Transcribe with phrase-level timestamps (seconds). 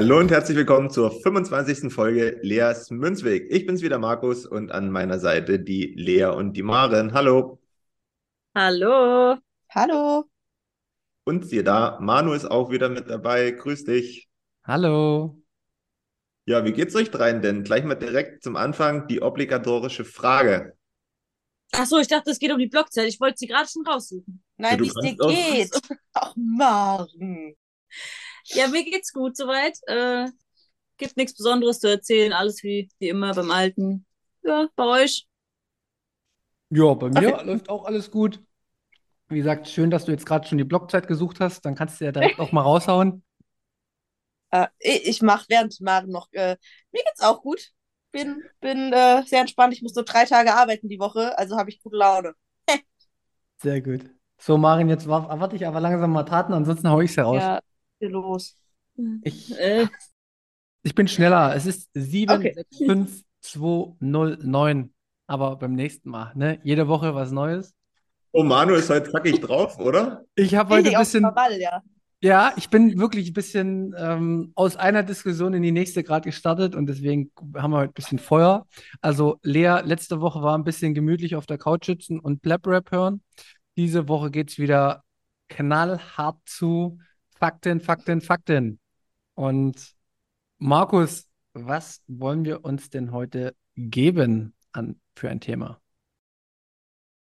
[0.00, 1.92] Hallo und herzlich willkommen zur 25.
[1.92, 3.48] Folge Leas Münzweg.
[3.50, 7.12] Ich bin's wieder, Markus, und an meiner Seite die Lea und die Maren.
[7.12, 7.60] Hallo.
[8.54, 9.36] Hallo.
[9.68, 10.24] Hallo.
[11.24, 13.50] Und siehe da, Manu ist auch wieder mit dabei.
[13.50, 14.30] Grüß dich.
[14.64, 15.38] Hallo.
[16.46, 17.62] Ja, wie geht's euch dreien denn?
[17.62, 20.78] Gleich mal direkt zum Anfang die obligatorische Frage.
[21.72, 23.06] Ach so, ich dachte, es geht um die Blockzeit.
[23.06, 24.42] Ich wollte sie gerade schon raussuchen.
[24.56, 25.98] Nein, du wie es dir geht.
[26.14, 27.54] Ach, Maren.
[28.46, 29.78] Ja, mir geht's gut soweit.
[29.86, 30.28] Äh,
[30.98, 32.32] gibt nichts Besonderes zu erzählen.
[32.32, 34.06] Alles wie, wie immer beim Alten.
[34.42, 35.26] Ja, bei euch.
[36.70, 37.44] Ja, bei mir Okay.
[37.44, 38.40] läuft auch alles gut.
[39.28, 41.62] Wie gesagt, schön, dass du jetzt gerade schon die Blockzeit gesucht hast.
[41.66, 43.24] Dann kannst du ja direkt auch mal raushauen.
[44.50, 46.28] Äh, ich ich mache während Maren noch.
[46.32, 46.56] Äh,
[46.92, 47.70] mir geht's auch gut.
[48.12, 49.72] Bin, bin äh, sehr entspannt.
[49.74, 52.34] Ich muss nur drei Tage arbeiten die Woche, also habe ich gute Laune.
[53.62, 54.10] Sehr gut.
[54.38, 57.50] So, Marin, jetzt war, erwarte ich aber langsam mal Taten, ansonsten hau ich's heraus.
[57.50, 57.60] Ja,
[58.00, 58.56] hier los.
[59.22, 59.86] Ich, Äh,
[60.82, 61.54] ich bin schneller.
[61.54, 62.54] Es ist Okay.
[62.70, 64.92] 765209.
[65.26, 66.58] Aber beim nächsten Mal, ne?
[66.64, 67.74] Jede Woche was Neues.
[68.32, 70.24] Oh, Manu ist heute zackig drauf, oder?
[70.34, 71.22] Ich habe heute ein bisschen.
[71.22, 71.82] Krawall, ja.
[72.22, 76.74] Ja, ich bin wirklich ein bisschen ähm, aus einer Diskussion in die nächste gerade gestartet
[76.74, 78.66] und deswegen haben wir heute ein bisschen Feuer.
[79.00, 83.22] Also Lea, letzte Woche war ein bisschen gemütlich auf der Couch sitzen und Plap-Rap hören.
[83.78, 85.02] Diese Woche geht's wieder
[85.48, 86.98] knallhart zu
[87.40, 88.78] Fakten, Fakten, Fakten.
[89.34, 89.94] Und
[90.58, 95.80] Markus, was wollen wir uns denn heute geben an, für ein Thema?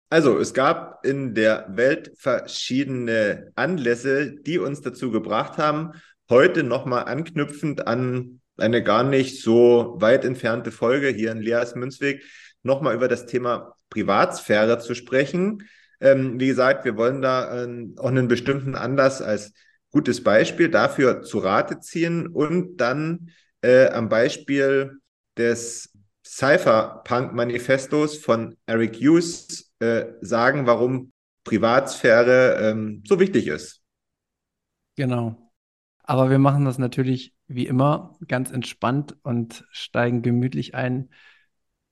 [0.09, 5.93] Also, es gab in der Welt verschiedene Anlässe, die uns dazu gebracht haben,
[6.31, 12.22] heute nochmal anknüpfend an eine gar nicht so weit entfernte Folge hier in Leas Münzweg,
[12.62, 15.69] nochmal über das Thema Privatsphäre zu sprechen.
[16.00, 19.53] Ähm, wie gesagt, wir wollen da ähm, auch einen bestimmten Anlass als
[19.91, 23.31] gutes Beispiel dafür zu Rate ziehen und dann
[23.62, 25.01] äh, am Beispiel
[25.37, 25.93] des
[26.25, 31.12] Cypherpunk-Manifestos von Eric Hughes äh, sagen, warum
[31.45, 33.83] Privatsphäre ähm, so wichtig ist.
[34.97, 35.51] Genau.
[36.03, 41.11] Aber wir machen das natürlich wie immer ganz entspannt und steigen gemütlich ein.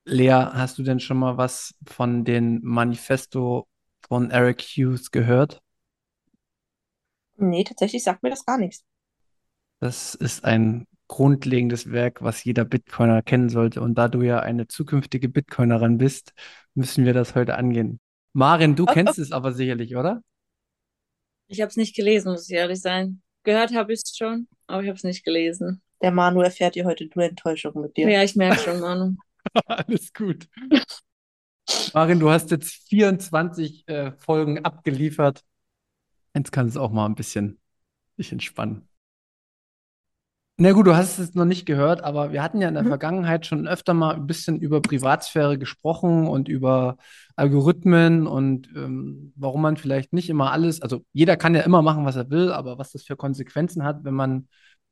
[0.05, 3.69] Lea, hast du denn schon mal was von den Manifesto
[4.09, 5.61] von Eric Hughes gehört?
[7.39, 8.85] Nee, tatsächlich sagt mir das gar nichts.
[9.81, 13.81] Das ist ein grundlegendes Werk, was jeder Bitcoiner kennen sollte.
[13.81, 16.33] Und da du ja eine zukünftige Bitcoinerin bist,
[16.75, 18.01] müssen wir das heute angehen.
[18.33, 18.95] Marin, du Okay.
[18.95, 20.23] kennst es aber sicherlich, oder?
[21.51, 23.23] ich habe es nicht gelesen, muss ich ehrlich sein.
[23.43, 25.81] Gehört habe ich es schon, aber ich habe es nicht gelesen.
[26.03, 28.09] Der Manu erfährt hier heute nur Enttäuschung mit dir.
[28.11, 29.17] Ja, ich merke schon, Manu.
[29.67, 30.47] Alles gut.
[31.95, 35.43] Marin, du hast jetzt 24 äh, Folgen abgeliefert.
[36.39, 37.59] Jetzt kann es auch mal ein bisschen
[38.17, 38.89] sich entspannen.
[40.57, 42.89] Na gut, du hast es noch nicht gehört, aber wir hatten ja in der Mhm.
[42.89, 46.97] Vergangenheit schon öfter mal ein bisschen über Privatsphäre gesprochen und über
[47.35, 52.05] Algorithmen und ähm, warum man vielleicht nicht immer alles, also jeder kann ja immer machen,
[52.05, 54.49] was er will, aber was das für Konsequenzen hat, wenn man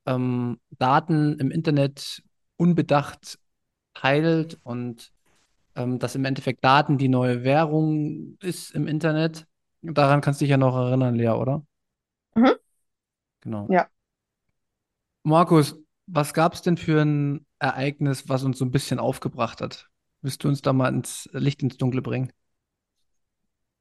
[0.06, 2.23] ähm, Daten im Internet
[2.56, 3.38] unbedacht
[3.94, 5.12] teilt und
[5.76, 9.47] ähm, dass im Endeffekt Daten die neue Währung ist im Internet.
[9.82, 11.64] Daran kannst du dich ja noch erinnern, Lea, oder?
[12.34, 12.52] Mhm.
[13.40, 13.69] Genau.
[13.70, 13.88] Ja.
[15.23, 15.76] Markus,
[16.06, 19.88] was gab es denn für ein Ereignis, was uns so ein bisschen aufgebracht hat?
[20.23, 22.32] Willst du uns da mal ins Licht ins Dunkle bringen?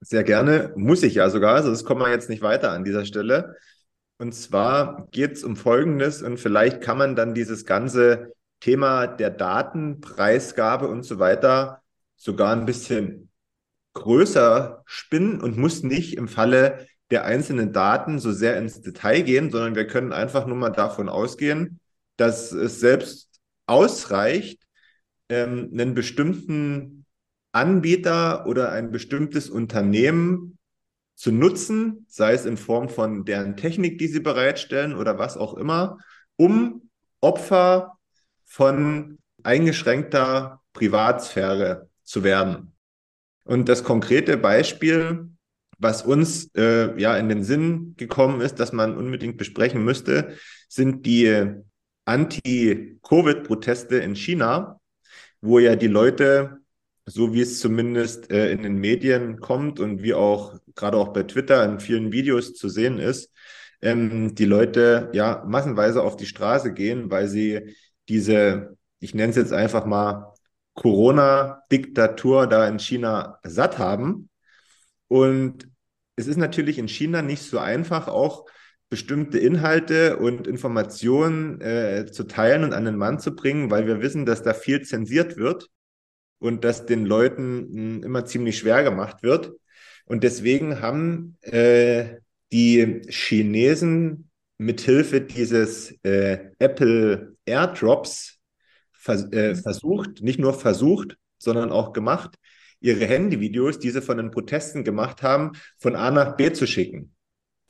[0.01, 3.05] Sehr gerne, muss ich ja sogar, also das kommen wir jetzt nicht weiter an dieser
[3.05, 3.55] Stelle.
[4.17, 9.29] Und zwar geht es um Folgendes und vielleicht kann man dann dieses ganze Thema der
[9.29, 11.81] Datenpreisgabe und so weiter
[12.15, 13.29] sogar ein bisschen
[13.95, 19.51] größer spinnen und muss nicht im Falle der einzelnen Daten so sehr ins Detail gehen,
[19.51, 21.79] sondern wir können einfach nur mal davon ausgehen,
[22.17, 23.29] dass es selbst
[23.65, 24.61] ausreicht,
[25.29, 27.05] ähm, einen bestimmten
[27.51, 30.57] Anbieter oder ein bestimmtes Unternehmen
[31.15, 35.53] zu nutzen, sei es in Form von deren Technik, die sie bereitstellen oder was auch
[35.53, 35.97] immer,
[36.35, 36.89] um
[37.21, 37.97] Opfer
[38.43, 42.74] von eingeschränkter Privatsphäre zu werden.
[43.45, 45.29] Und das konkrete Beispiel,
[45.77, 50.35] was uns äh, ja in den Sinn gekommen ist, dass man unbedingt besprechen müsste,
[50.67, 51.53] sind die
[52.05, 54.79] Anti-Covid-Proteste in China,
[55.41, 56.57] wo ja die Leute,
[57.05, 61.23] so wie es zumindest äh, in den Medien kommt und wie auch gerade auch bei
[61.23, 63.31] Twitter in vielen Videos zu sehen ist,
[63.81, 67.75] ähm, die Leute ja massenweise auf die Straße gehen, weil sie
[68.09, 70.34] diese, ich nenne es jetzt einfach mal
[70.75, 74.29] Corona-Diktatur da in China satt haben.
[75.07, 75.67] Und
[76.15, 78.45] es ist natürlich in China nicht so einfach, auch
[78.89, 84.01] bestimmte Inhalte und Informationen äh, zu teilen und an den Mann zu bringen, weil wir
[84.01, 85.69] wissen, dass da viel zensiert wird
[86.39, 89.53] und dass den Leuten hm, immer ziemlich schwer gemacht wird.
[90.05, 92.17] Und deswegen haben äh,
[92.51, 98.34] die Chinesen mithilfe dieses äh, Apple AirDrops
[99.05, 99.55] vers äh, mhm.
[99.57, 102.35] versucht, nicht nur versucht, sondern auch gemacht,
[102.79, 107.13] ihre Handyvideos, die sie von den Protesten gemacht haben, von A nach B zu schicken.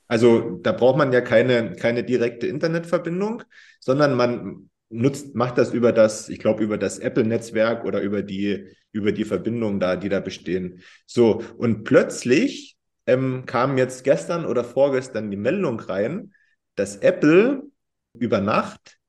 [0.07, 3.43] Also da braucht man ja keine, keine direkte Internetverbindung,
[3.79, 8.67] sondern man nutzt, macht das über das, ich glaube, über das Apple-Netzwerk oder über die,
[8.91, 10.83] über die Verbindungen da, die da bestehen.
[11.05, 12.77] So, und plötzlich
[13.07, 16.33] ähm, kam jetzt gestern oder vorgestern die Meldung rein,
[16.75, 17.63] dass Apple
[18.13, 18.99] über Nacht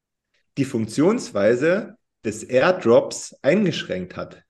[0.56, 1.96] die Funktionsweise
[2.26, 4.42] des AirDrops eingeschränkt hat.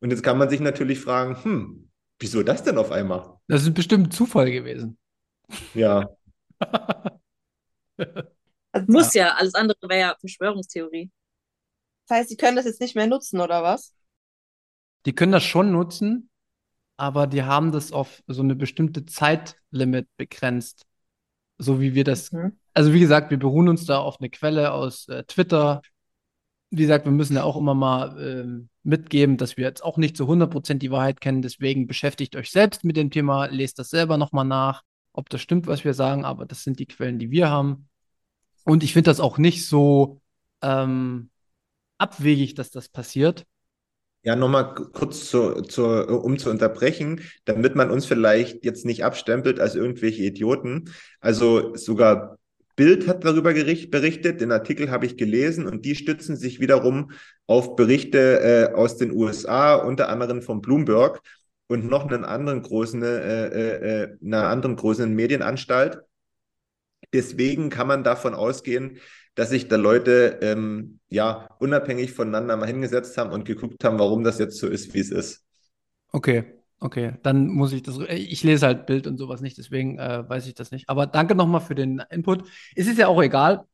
[0.00, 1.90] Und jetzt kann man sich natürlich fragen, hm,
[2.20, 3.38] wieso das denn auf einmal?
[3.48, 4.96] Das ist bestimmt Zufall gewesen.
[5.74, 6.08] Ja.
[8.86, 11.10] Muss ja, alles andere wäre ja Verschwörungstheorie.
[12.06, 13.92] Das heißt, sie können das jetzt nicht mehr nutzen, oder was?
[15.04, 16.30] Die können das schon nutzen,
[16.96, 20.86] aber die haben das auf so eine bestimmte Zeitlimit begrenzt.
[21.58, 22.32] So wie wir das.
[22.32, 22.52] Mhm.
[22.74, 25.82] Also, wie gesagt, wir beruhen uns da auf eine Quelle aus äh, Twitter.
[26.70, 30.16] Wie gesagt, wir müssen ja auch immer mal äh, mitgeben, dass wir jetzt auch nicht
[30.16, 31.42] zu 100% die Wahrheit kennen.
[31.42, 34.82] Deswegen beschäftigt euch selbst mit dem Thema, lest das selber nochmal nach,
[35.12, 37.88] ob das stimmt, was wir sagen, aber das sind die Quellen, die wir haben.
[38.64, 40.20] Und ich finde das auch nicht so
[40.62, 41.30] ähm,
[41.96, 43.46] abwegig, dass das passiert.
[44.22, 49.60] Ja, nochmal kurz zu, zu, um zu unterbrechen, damit man uns vielleicht jetzt nicht abstempelt
[49.60, 50.92] als irgendwelche Idioten.
[51.20, 52.36] Also sogar
[52.74, 57.12] Bild hat darüber berichtet, den Artikel habe ich gelesen und die stützen sich wiederum
[57.46, 61.20] auf Berichte äh, aus den USA, unter anderem von Bloomberg
[61.68, 65.98] und noch einen anderen großen, äh, äh, äh, einer anderen großen Medienanstalt.
[67.12, 68.98] Deswegen kann man davon ausgehen,
[69.38, 74.24] dass sich da Leute ähm, ja unabhängig voneinander mal hingesetzt haben und geguckt haben, warum
[74.24, 75.44] das jetzt so ist, wie es ist.
[76.10, 76.54] Okay.
[76.80, 77.98] Okay, dann muss ich das.
[78.08, 80.88] Ich lese halt Bild und sowas nicht, deswegen äh, weiß ich das nicht.
[80.88, 82.48] Aber danke nochmal für den Input.
[82.76, 83.64] Es ist ja auch egal.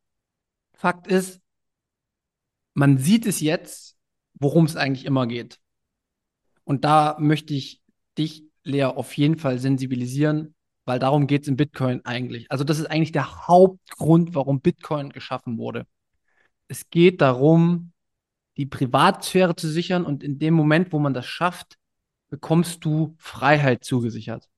[0.75, 1.41] Fakt ist,
[2.75, 3.97] man sieht es jetzt,
[4.35, 5.61] worum es eigentlich immer geht.
[6.65, 7.83] Und da möchte ich
[8.19, 12.51] dich, Lea, auf jeden Fall sensibilisieren, weil darum geht es in Bitcoin eigentlich.
[12.51, 15.87] Also, das ist eigentlich der Hauptgrund, warum Bitcoin geschaffen wurde.
[16.69, 17.93] Es geht darum,
[18.57, 21.77] die Privatsphäre zu sichern und in dem Moment, wo man das schafft,
[22.31, 24.49] bekommst du Freiheit zugesichert.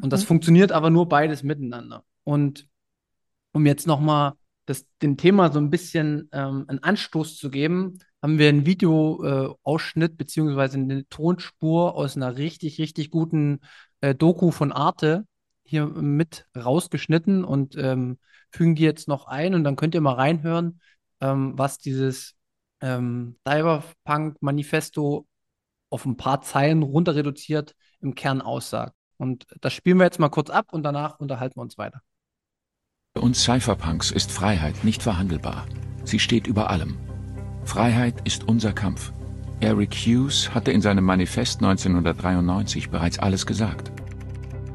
[0.00, 0.26] Und das mhm.
[0.26, 2.04] funktioniert aber nur beides miteinander.
[2.24, 2.68] Und
[3.52, 4.34] um jetzt nochmal
[5.02, 10.16] dem Thema so ein bisschen ähm, einen Anstoß zu geben, haben wir einen Videoausschnitt äh,
[10.16, 13.60] beziehungsweise eine Tonspur aus einer richtig, richtig guten
[14.00, 15.26] äh, Doku von Arte
[15.62, 18.18] hier mit rausgeschnitten und ähm,
[18.50, 20.80] fügen die jetzt noch ein und dann könnt ihr mal reinhören,
[21.20, 22.34] ähm, was dieses
[22.80, 25.26] ähm, Cyberpunk-Manifesto
[25.90, 28.94] auf ein paar Zeilen runter reduziert im Kern aussagt.
[29.16, 32.00] Und das spielen wir jetzt mal kurz ab und danach unterhalten wir uns weiter.
[33.14, 35.66] Für uns Cypherpunks ist Freiheit nicht verhandelbar.
[36.04, 36.96] Sie steht über allem.
[37.64, 39.12] Freiheit ist unser Kampf.
[39.60, 43.90] Eric Hughes hatte in seinem Manifest 1993 bereits alles gesagt.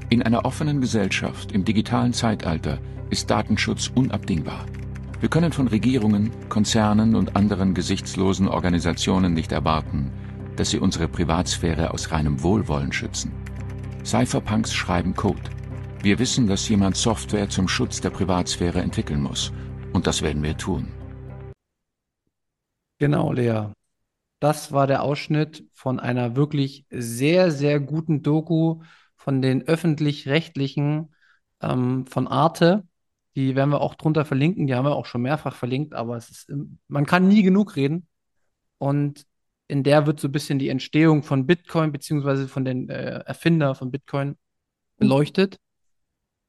[0.10, 4.66] In einer offenen Gesellschaft im digitalen Zeitalter ist Datenschutz unabdingbar.
[5.22, 10.12] Wir können von Regierungen, Konzernen und anderen gesichtslosen Organisationen nicht erwarten,
[10.58, 13.32] dass sie unsere Privatsphäre aus reinem Wohlwollen schützen.
[14.04, 15.50] Cypherpunks schreiben Code.
[16.02, 19.54] Wir wissen, dass jemand Software zum Schutz der Privatsphäre entwickeln muss.
[19.94, 20.90] Und das werden wir tun.
[23.00, 23.68] Genau, Lea.
[24.44, 28.82] Das war der Ausschnitt von einer wirklich sehr, sehr guten Doku
[29.16, 31.16] von den öffentlich-rechtlichen
[31.62, 32.86] ähm, von Arte.
[33.38, 34.68] Die werden wir auch drunter verlinken.
[34.68, 36.52] Die haben wir auch schon mehrfach verlinkt, aber es ist,
[36.90, 38.06] man kann nie genug reden.
[38.80, 39.26] Und
[39.70, 43.76] in der wird so ein bisschen die Entstehung von Bitcoin beziehungsweise von den äh, Erfinder
[43.76, 44.36] von Bitcoin
[44.98, 45.56] beleuchtet.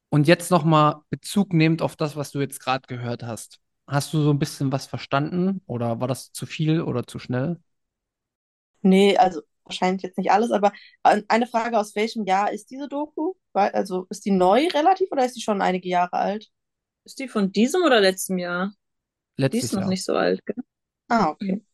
[0.09, 3.61] Und jetzt nochmal Bezug nehmend auf das, was du jetzt gerade gehört hast.
[3.87, 7.61] Hast du so ein bisschen was verstanden oder war das zu viel oder zu schnell?
[8.85, 10.73] Nee, also wahrscheinlich jetzt nicht alles, aber
[11.03, 13.35] ein- eine Frage, aus welchem Jahr ist diese Doku?
[13.53, 16.49] Weil- Also ist die neu relativ oder ist die schon einige Jahre alt?
[17.05, 18.73] Ist die von diesem oder letztem Jahr?
[19.39, 19.89] Die Letztes ist noch Jahr.
[19.91, 20.57] nicht so alt, gell?
[21.09, 21.65] Ah, okay.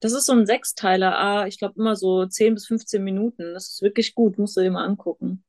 [0.00, 3.54] Das ist so ein Sechsteiler, ah, ich glaube immer so 10 bis 15 Minuten.
[3.54, 5.44] Das ist wirklich gut, musst du dir mal angucken.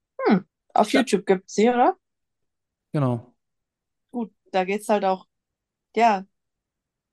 [0.73, 1.01] Auf Ja.
[1.01, 1.95] YouTube gibt es sie, oder?
[2.93, 3.33] Genau.
[4.11, 5.27] Gut, da geht es halt auch,
[5.95, 6.25] ja,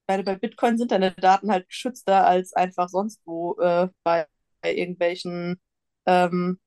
[0.06, 4.26] bei, bei Bitcoin sind deine Daten halt geschützter als einfach sonst wo äh, bei,
[4.61, 5.61] bei irgendwelchen,
[6.06, 6.61] ähm,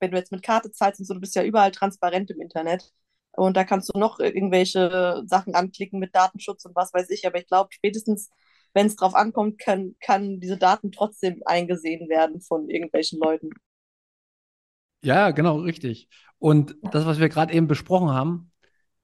[0.00, 2.92] wenn du jetzt mit Karte zahlst und so, du bist ja überall transparent im Internet.
[3.32, 7.26] Und da kannst du noch irgendwelche Sachen anklicken mit Datenschutz und was weiß ich.
[7.26, 8.30] Aber ich glaube, spätestens,
[8.74, 13.50] wenn es drauf ankommt, kann, kann diese Daten trotzdem eingesehen werden von irgendwelchen Leuten.
[15.02, 16.08] Ja, genau, richtig.
[16.38, 18.52] Und das, was wir gerade eben besprochen haben,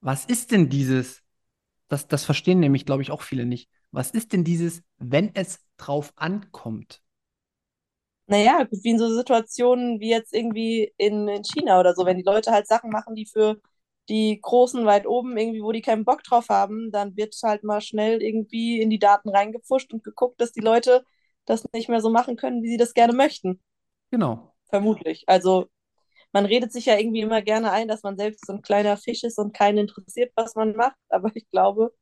[0.01, 1.24] was ist denn dieses,
[1.95, 3.71] das, das verstehen nämlich, glaube ich, auch viele nicht.
[3.93, 7.03] Was ist denn dieses, wenn es drauf ankommt?
[8.27, 12.23] Naja, wie in so Situationen wie jetzt irgendwie in, in China oder so, wenn die
[12.23, 13.61] Leute halt Sachen machen, die für
[14.09, 17.81] die Großen weit oben irgendwie, wo die keinen Bock drauf haben, dann wird halt mal
[17.83, 21.05] schnell irgendwie in die Daten reingepfuscht und geguckt, dass die Leute
[21.45, 23.61] das nicht mehr so machen können, wie sie das gerne möchten.
[24.11, 24.55] Genau.
[24.69, 25.25] Vermutlich.
[25.29, 25.69] Also
[26.35, 29.23] man redet sich ja irgendwie immer gerne ein, dass man selbst so ein kleiner Fisch
[29.23, 30.97] ist und keinen interessiert, was man macht.
[31.09, 31.95] Aber ich glaube,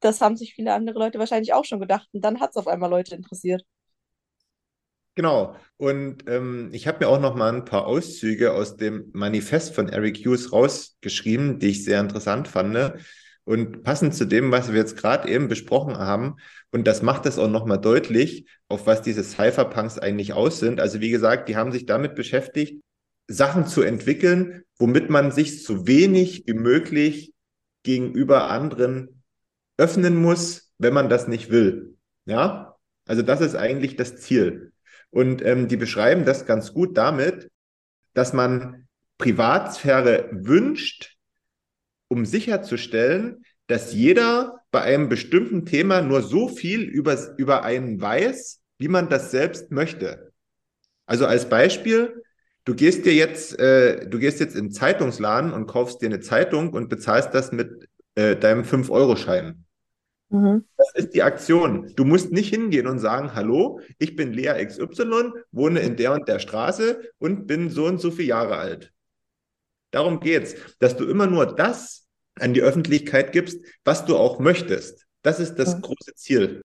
[0.00, 2.08] das haben sich viele andere Leute wahrscheinlich auch schon gedacht.
[2.12, 3.62] Und dann hat es auf einmal Leute interessiert.
[5.14, 5.54] Genau.
[5.76, 9.88] Und ähm, ich habe mir auch noch mal ein paar Auszüge aus dem Manifest von
[9.88, 12.94] Eric Hughes rausgeschrieben, die ich sehr interessant fand.
[13.44, 16.36] Und passend zu dem, was wir jetzt gerade eben besprochen haben,
[16.72, 20.80] und das macht es auch noch mal deutlich, auf was diese Cypherpunks eigentlich aus sind.
[20.80, 22.82] Also wie gesagt, die haben sich damit beschäftigt,
[23.30, 27.32] Sachen zu entwickeln, womit man sich so wenig wie möglich
[27.84, 29.22] gegenüber anderen
[29.78, 31.96] öffnen muss, wenn man das nicht will.
[32.24, 34.72] Ja, also das ist eigentlich das Ziel.
[35.10, 37.50] Und ähm, die beschreiben das ganz gut damit,
[38.14, 41.16] dass man Privatsphäre wünscht,
[42.08, 48.60] um sicherzustellen, dass jeder bei einem bestimmten Thema nur so viel über, über einen weiß,
[48.78, 50.32] wie man das selbst möchte.
[51.06, 52.22] Also als Beispiel,
[52.70, 56.20] du gehst dir jetzt, äh, du gehst jetzt in den Zeitungsladen und kaufst dir eine
[56.20, 59.64] Zeitung und bezahlst das mit äh, deinem 5-Euro-Schein.
[60.28, 60.64] Mhm.
[60.76, 61.92] Das ist die Aktion.
[61.96, 66.28] Du musst nicht hingehen und sagen, hallo, ich bin Lea XY, wohne in der und
[66.28, 68.92] der Straße und bin so und so viele Jahre alt.
[69.90, 72.06] Darum geht's, dass du immer nur das
[72.38, 75.06] an die Öffentlichkeit gibst, was du auch möchtest.
[75.22, 75.80] Das ist das Mhm.
[75.80, 76.62] große Ziel.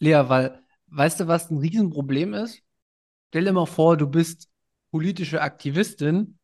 [0.00, 2.62] Lea, weil, weißt du, was ein Riesenproblem ist?
[3.28, 4.48] Stell dir mal vor, du bist
[4.96, 6.38] politische Aktivistin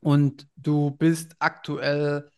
[0.00, 2.30] und du bist aktuell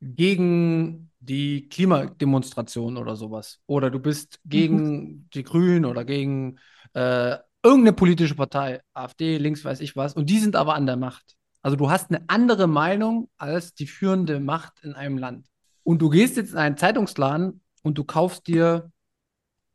[0.00, 3.60] gegen die Klimademonstration oder sowas.
[3.66, 6.58] Oder du bist gegen die Grünen oder gegen
[6.94, 10.96] äh, irgendeine politische Partei, AfD, links weiß ich was, und die sind aber an der
[10.96, 11.36] Macht.
[11.60, 15.46] Also du hast eine andere Meinung als die führende Macht in einem Land.
[15.82, 18.90] Und du gehst jetzt in einen Zeitungsladen und du kaufst dir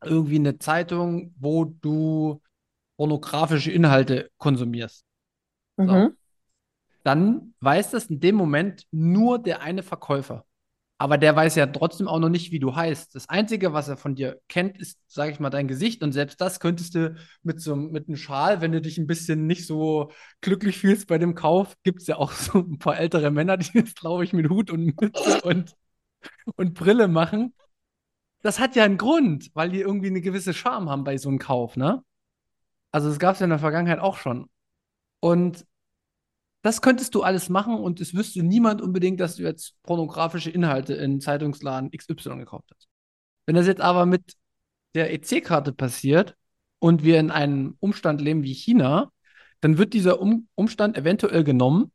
[0.03, 2.41] irgendwie eine Zeitung, wo du
[2.97, 5.05] pornografische Inhalte konsumierst.
[5.77, 6.15] Mhm.
[7.03, 10.45] Dann weiß das in dem Moment nur der eine Verkäufer.
[10.97, 13.13] Aber der weiß ja trotzdem auch noch nicht, wie du heißt.
[13.15, 16.01] Das Einzige, was er von dir kennt, ist, sage ich mal, dein Gesicht.
[16.03, 19.45] Und selbst das könntest du mit so mit einem Schal, wenn du dich ein bisschen
[19.45, 23.29] nicht so glücklich fühlst bei dem Kauf, gibt es ja auch so ein paar ältere
[23.29, 25.75] Männer, die das, glaube ich, mit Hut und Mütze und,
[26.55, 27.53] und Brille machen.
[28.41, 31.39] Das hat ja einen Grund, weil die irgendwie eine gewisse Charme haben bei so einem
[31.39, 32.03] Kauf, ne?
[32.95, 34.49] Also das gab es ja in der Vergangenheit auch schon.
[35.19, 35.65] Und
[36.61, 40.93] das könntest du alles machen und es wüsste niemand unbedingt, dass du jetzt pornografische Inhalte
[40.93, 42.87] in Zeitungsladen XY gekauft hast.
[43.47, 44.35] Wenn das jetzt aber mit
[44.93, 46.37] der EC-Karte passiert
[46.79, 49.11] und wir in einem Umstand leben wie China,
[49.59, 51.91] dann wird dieser um Umstand eventuell genommen,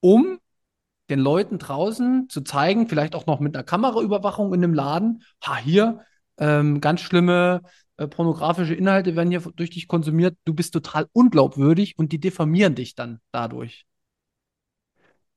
[0.00, 0.40] um
[1.08, 5.56] den Leuten draußen zu zeigen, vielleicht auch noch mit einer Kameraüberwachung in dem Laden, ha,
[5.56, 6.04] hier,
[6.36, 7.62] ähm, ganz schlimme
[8.02, 12.74] äh, pornografische Inhalte werden hier durch dich konsumiert, du bist total unglaubwürdig und die diffamieren
[12.74, 13.86] dich dann dadurch.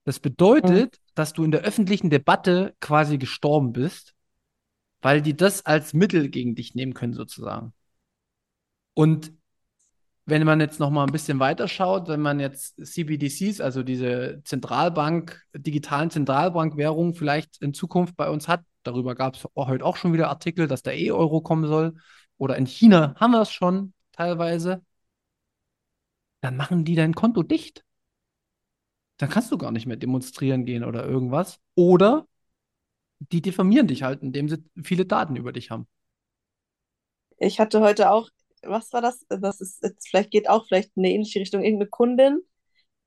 [0.03, 4.13] Das bedeutet, dass du in der öffentlichen Debatte quasi gestorben bist,
[5.01, 7.73] weil die das als Mittel gegen dich nehmen können, sozusagen.
[8.93, 9.33] Und
[10.25, 14.41] wenn man jetzt noch mal ein bisschen weiter schaut, wenn man jetzt CBDCs, also diese
[14.43, 20.13] Zentralbank, digitalen Zentralbankwährungen vielleicht in Zukunft bei uns hat, darüber gab es heute auch schon
[20.13, 21.95] wieder Artikel, dass der E-Euro kommen soll,
[22.37, 24.83] oder in China haben wir es schon teilweise,
[26.41, 27.83] dann machen die dein Konto dicht.
[29.17, 31.59] Dann kannst du gar nicht mehr demonstrieren gehen oder irgendwas.
[31.75, 32.27] Oder
[33.19, 35.87] die diffamieren dich halt, indem sie viele Daten über dich haben.
[37.37, 38.29] Ich hatte heute auch,
[38.61, 39.25] was war das?
[39.29, 42.41] Das ist vielleicht geht auch vielleicht in eine ähnliche Richtung, irgendeine Kundin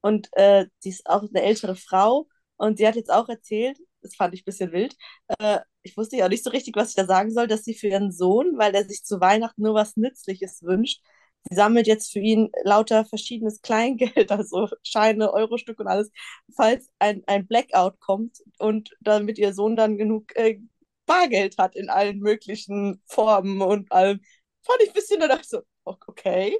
[0.00, 4.16] und äh, sie ist auch eine ältere Frau und sie hat jetzt auch erzählt, das
[4.16, 4.96] fand ich ein bisschen wild,
[5.38, 7.74] äh, ich wusste ja auch nicht so richtig, was ich da sagen soll, dass sie
[7.74, 11.00] für ihren Sohn, weil er sich zu Weihnachten nur was Nützliches wünscht,
[11.48, 16.10] sie sammelt jetzt für ihn lauter verschiedenes Kleingeld, also Scheine, Eurostück und alles,
[16.54, 20.60] falls ein, ein Blackout kommt und damit ihr Sohn dann genug äh,
[21.06, 24.20] Bargeld hat in allen möglichen Formen und allem.
[24.62, 26.58] Fand ich ein bisschen, da dachte ich so, okay.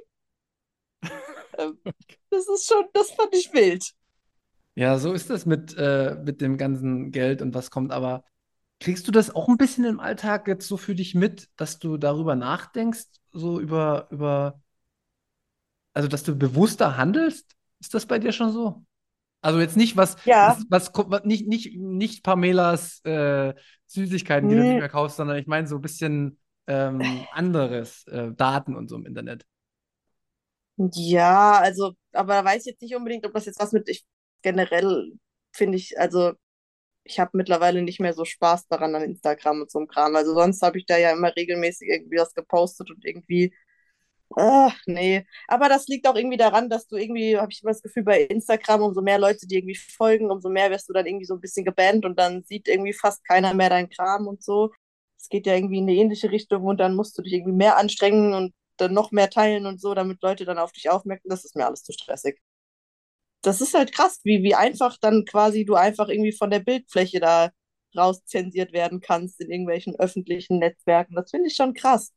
[1.57, 1.79] Ähm,
[2.29, 3.93] das ist schon, das fand ich wild.
[4.75, 7.91] Ja, so ist das mit, äh, mit dem ganzen Geld und was kommt.
[7.91, 8.23] Aber
[8.79, 11.97] kriegst du das auch ein bisschen im Alltag jetzt so für dich mit, dass du
[11.97, 14.61] darüber nachdenkst, so über, über,
[15.93, 17.55] also dass du bewusster handelst?
[17.79, 18.85] Ist das bei dir schon so?
[19.41, 20.91] Also jetzt nicht was, Ja, was, was,
[21.25, 23.55] nicht, nicht, nicht Pamelas äh,
[23.87, 28.05] Süßigkeiten, die du nicht nee, mehr kaufst, sondern ich meine so ein bisschen ähm, anderes,
[28.07, 29.45] äh, Daten und so im Internet.
[30.93, 34.05] ja, also, aber da weiß ich jetzt nicht unbedingt, ob das jetzt was mit, ich
[34.41, 35.13] generell
[35.53, 36.33] finde ich, also
[37.03, 40.15] ich habe mittlerweile nicht mehr so Spaß daran an Instagram und so einem Kram.
[40.15, 43.53] Also sonst habe ich da ja immer regelmäßig irgendwie was gepostet und irgendwie
[44.37, 45.25] Ach, nee.
[45.47, 48.21] Aber das liegt auch irgendwie daran, dass du irgendwie, habe ich immer das Gefühl, bei
[48.23, 51.41] Instagram, umso mehr Leute dir irgendwie folgen, umso mehr wirst du dann irgendwie so ein
[51.41, 54.71] bisschen gebannt und dann sieht irgendwie fast keiner mehr deinen Kram und so.
[55.17, 57.77] Es geht ja irgendwie in eine ähnliche Richtung und dann musst du dich irgendwie mehr
[57.77, 61.27] anstrengen und dann noch mehr teilen und so, damit Leute dann auf dich aufmerken.
[61.29, 62.39] Das ist mir alles zu stressig.
[63.41, 67.19] Das ist halt krass, wie, wie einfach dann quasi du einfach irgendwie von der Bildfläche
[67.19, 67.51] da
[67.95, 71.15] rauszensiert werden kannst in irgendwelchen öffentlichen Netzwerken.
[71.15, 72.13] Das finde ich schon krass.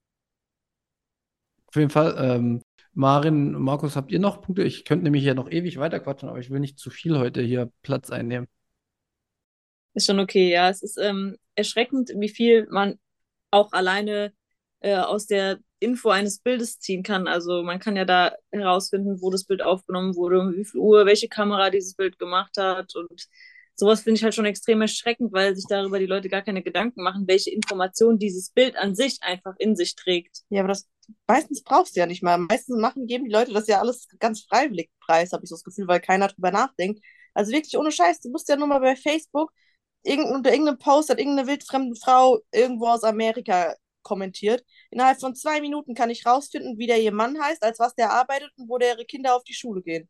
[1.67, 4.63] Auf jeden Fall, ähm, Marin, Markus, habt ihr noch Punkte?
[4.63, 7.73] Ich könnte nämlich ja noch ewig weiterquatschen, aber ich will nicht zu viel heute hier
[7.83, 8.49] Platz einnehmen.
[9.95, 10.69] Ist schon okay, ja.
[10.69, 12.99] Es ist ähm, erschreckend, wie viel man
[13.51, 14.33] auch alleine
[14.81, 17.27] äh, aus der Info eines Bildes ziehen kann.
[17.29, 21.07] Also man kann ja da herausfinden, wo das Bild aufgenommen wurde, um wie viel Uhr,
[21.07, 22.95] welche Kamera dieses Bild gemacht hat.
[22.97, 23.29] Und
[23.75, 27.03] sowas finde ich halt schon extrem erschreckend, weil sich darüber die Leute gar keine Gedanken
[27.03, 30.42] machen, welche Information dieses Bild an sich einfach in sich trägt.
[30.49, 30.88] Ja, aber das
[31.27, 32.38] meistens brauchst du ja nicht mal.
[32.38, 35.64] Meistens machen, geben die Leute das ja alles ganz freiwillig preis, habe ich so das
[35.64, 37.03] Gefühl, weil keiner drüber nachdenkt.
[37.35, 39.53] Also wirklich ohne Scheiß, du musst ja nur mal bei Facebook
[40.03, 44.64] irgendein, unter irgendeinem Post hat irgendeine wildfremde Frau irgendwo aus Amerika kommentiert.
[44.93, 48.13] Innerhalb von zwei Minuten kann ich rausfinden, wie der ihr Mann heißt, als was der
[48.13, 50.09] arbeitet und wo der ihre Kinder auf die Schule gehen.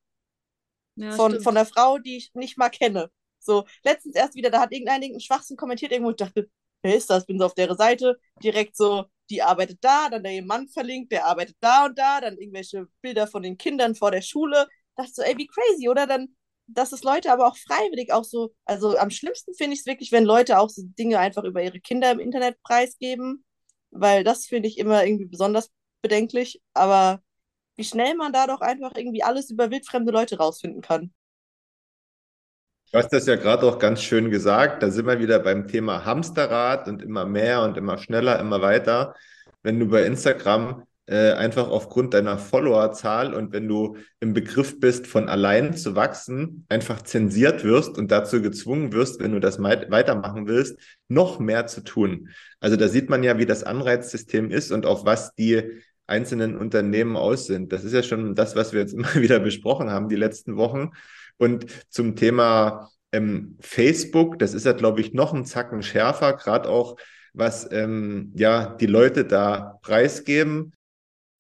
[0.97, 1.57] Ja, Von, von stimmt.
[1.57, 3.11] der Frau, die ich nicht mal kenne.
[3.39, 6.49] So, letztens erst wieder, da hat irgendein irgendeinen Schwachsinn kommentiert, irgendwo, ich dachte,
[6.83, 7.27] wer ist das?
[7.27, 11.13] Bin so auf der Seite, direkt so, die arbeitet da, dann der ihr Mann verlinkt,
[11.13, 14.69] der arbeitet da und da, dann irgendwelche Bilder von den Kindern vor der Schule.
[14.97, 16.07] Dachte so, ey, wie crazy, oder?
[16.07, 19.87] Dann, dass es Leute aber auch freiwillig auch so, also am schlimmsten finde ich es
[19.87, 23.45] wirklich, wenn Leute auch so Dinge einfach über ihre Kinder im Internet preisgeben,
[23.93, 25.71] weil das finde ich immer irgendwie besonders
[26.03, 27.23] bedenklich, aber
[27.77, 31.13] wie schnell man da doch einfach irgendwie alles über wildfremde Leute rausfinden kann.
[32.91, 34.83] Du hast das ja gerade auch ganz schön gesagt.
[34.83, 39.15] Da sind wir wieder beim Thema Hamsterrad und immer mehr und immer schneller, immer weiter.
[39.63, 45.07] Wenn du bei Instagram äh, einfach aufgrund deiner Followerzahl und wenn du im Begriff bist,
[45.07, 50.47] von allein zu wachsen, einfach zensiert wirst und dazu gezwungen wirst, wenn du das weitermachen
[50.47, 52.29] willst, noch mehr zu tun.
[52.61, 57.17] Also da sieht man ja, wie das Anreizsystem ist und auf was die einzelnen Unternehmen
[57.17, 57.73] aus sind.
[57.73, 60.91] Das ist ja schon das, was wir jetzt immer wieder besprochen haben, die letzten Wochen.
[61.37, 66.69] Und zum Thema ähm, Facebook, das ist ja, glaube ich, noch ein Zacken schärfer, gerade
[66.69, 66.97] auch,
[67.35, 70.73] was ähm, ja die Leute da preisgeben.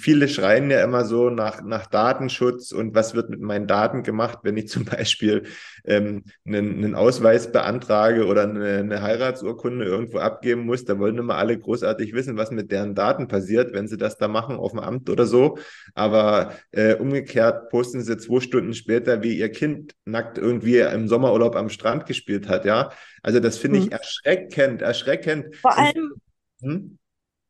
[0.00, 4.38] Viele schreien ja immer so nach, nach Datenschutz und was wird mit meinen Daten gemacht,
[4.42, 5.44] wenn ich zum Beispiel
[5.84, 10.84] ähm, einen, einen Ausweis beantrage oder eine, eine Heiratsurkunde irgendwo abgeben muss.
[10.84, 14.26] Da wollen immer alle großartig wissen, was mit deren Daten passiert, wenn sie das da
[14.26, 15.58] machen auf dem Amt oder so.
[15.94, 21.54] Aber äh, umgekehrt posten sie zwei Stunden später, wie ihr Kind nackt irgendwie im Sommerurlaub
[21.54, 22.64] am Strand gespielt hat.
[22.64, 22.90] Ja,
[23.22, 23.92] also das finde ich Hm.
[23.92, 25.54] erschreckend, erschreckend.
[25.60, 26.14] Vor allem
[26.60, 26.98] hm?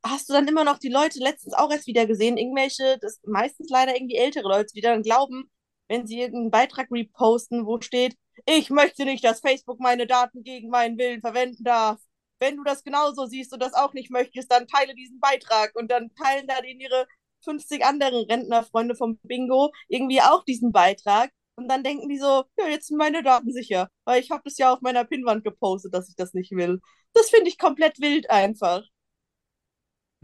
[0.04, 3.68] Hast du dann immer noch die Leute letztens auch erst wieder gesehen, irgendwelche, das meistens
[3.70, 5.50] leider irgendwie ältere Leute, die dann glauben,
[5.88, 10.70] wenn sie irgendeinen Beitrag reposten, wo steht, ich möchte nicht, dass Facebook meine Daten gegen
[10.70, 12.00] meinen Willen verwenden darf.
[12.38, 15.90] Wenn du das genauso siehst und das auch nicht möchtest, dann teile diesen Beitrag und
[15.90, 17.06] dann teilen da den ihre
[17.44, 21.30] 50 anderen Rentnerfreunde vom Bingo irgendwie auch diesen Beitrag.
[21.56, 24.58] Und dann denken die so, ja, jetzt sind meine Daten sicher, weil ich habe das
[24.58, 26.80] ja auf meiner Pinnwand gepostet, dass ich das nicht will.
[27.12, 28.82] Das finde ich komplett wild einfach.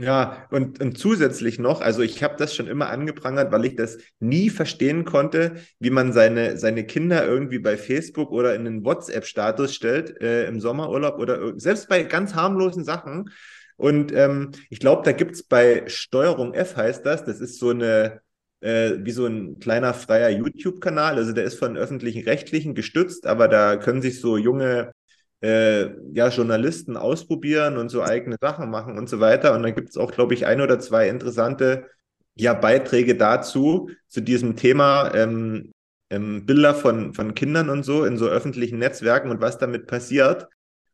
[0.00, 3.98] Ja, und, und zusätzlich noch, also ich habe das schon immer angeprangert, weil ich das
[4.20, 9.74] nie verstehen konnte, wie man seine, seine Kinder irgendwie bei Facebook oder in einen WhatsApp-Status
[9.74, 13.30] stellt äh, im Sommerurlaub oder selbst bei ganz harmlosen Sachen.
[13.76, 18.20] Und ähm, ich glaube, da gibt's bei Steuerung F heißt das, das ist so eine,
[18.60, 21.16] äh, wie so ein kleiner freier YouTube-Kanal.
[21.16, 24.92] Also der ist von öffentlichen Rechtlichen gestützt, aber da können sich so junge
[25.40, 29.54] äh, ja, Journalisten ausprobieren und so eigene Sachen machen und so weiter.
[29.54, 31.86] Und dann gibt es auch, glaube ich, ein oder zwei interessante
[32.34, 35.72] ja, Beiträge dazu, zu diesem Thema ähm,
[36.10, 40.48] ähm, Bilder von, von Kindern und so in so öffentlichen Netzwerken und was damit passiert.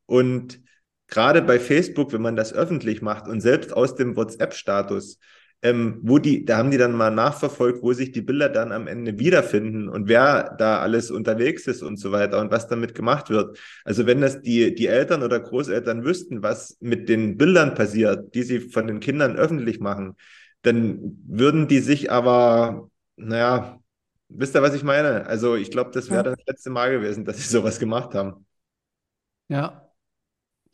[0.07, 0.61] Und
[1.09, 5.19] gerade bei Facebook, wenn man das öffentlich macht und selbst aus dem WhatsApp-Status,
[5.65, 8.87] ähm, wo die, da haben die dann mal nachverfolgt, wo sich die Bilder dann am
[8.87, 13.31] Ende wiederfinden und wer da alles unterwegs ist und so weiter und was damit gemacht
[13.31, 13.59] wird.
[13.83, 18.43] Also wenn das die, die Eltern oder Großeltern wüssten, was mit den Bildern passiert, die
[18.43, 20.17] sie von den Kindern öffentlich machen,
[20.61, 23.81] dann würden die sich aber, naja,
[24.29, 25.25] wisst ihr, was ich meine?
[25.27, 28.45] Also ich glaube, das wäre das letzte Mal gewesen, dass sie sowas gemacht haben.
[29.49, 29.91] Ja,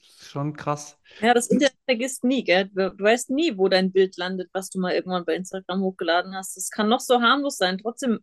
[0.01, 0.99] schon krass.
[1.21, 2.71] Ja, das Internet vergisst nie, gell?
[2.73, 6.37] Du, du weißt nie, wo dein Bild landet, was du mal irgendwann bei Instagram hochgeladen
[6.37, 6.57] hast.
[6.57, 7.79] Das kann noch so harmlos sein.
[7.79, 8.21] Trotzdem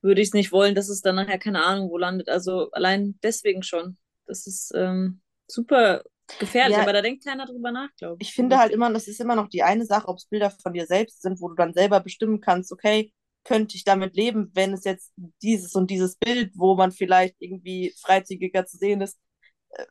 [0.00, 2.28] würde ich es nicht wollen, dass es dann nachher keine Ahnung wo landet.
[2.28, 3.96] Also allein deswegen schon.
[4.26, 6.02] Das ist ähm, super
[6.38, 6.82] gefährlich, Ja.
[6.82, 8.28] aber da denkt keiner drüber nach, glaube ich.
[8.28, 10.72] Ich finde halt immer, das ist immer noch die eine Sache, ob es Bilder von
[10.72, 14.72] dir selbst sind, wo du dann selber bestimmen kannst, okay, könnte ich damit leben, wenn
[14.72, 19.18] es jetzt dieses und dieses Bild, wo man vielleicht irgendwie freizügiger zu sehen ist,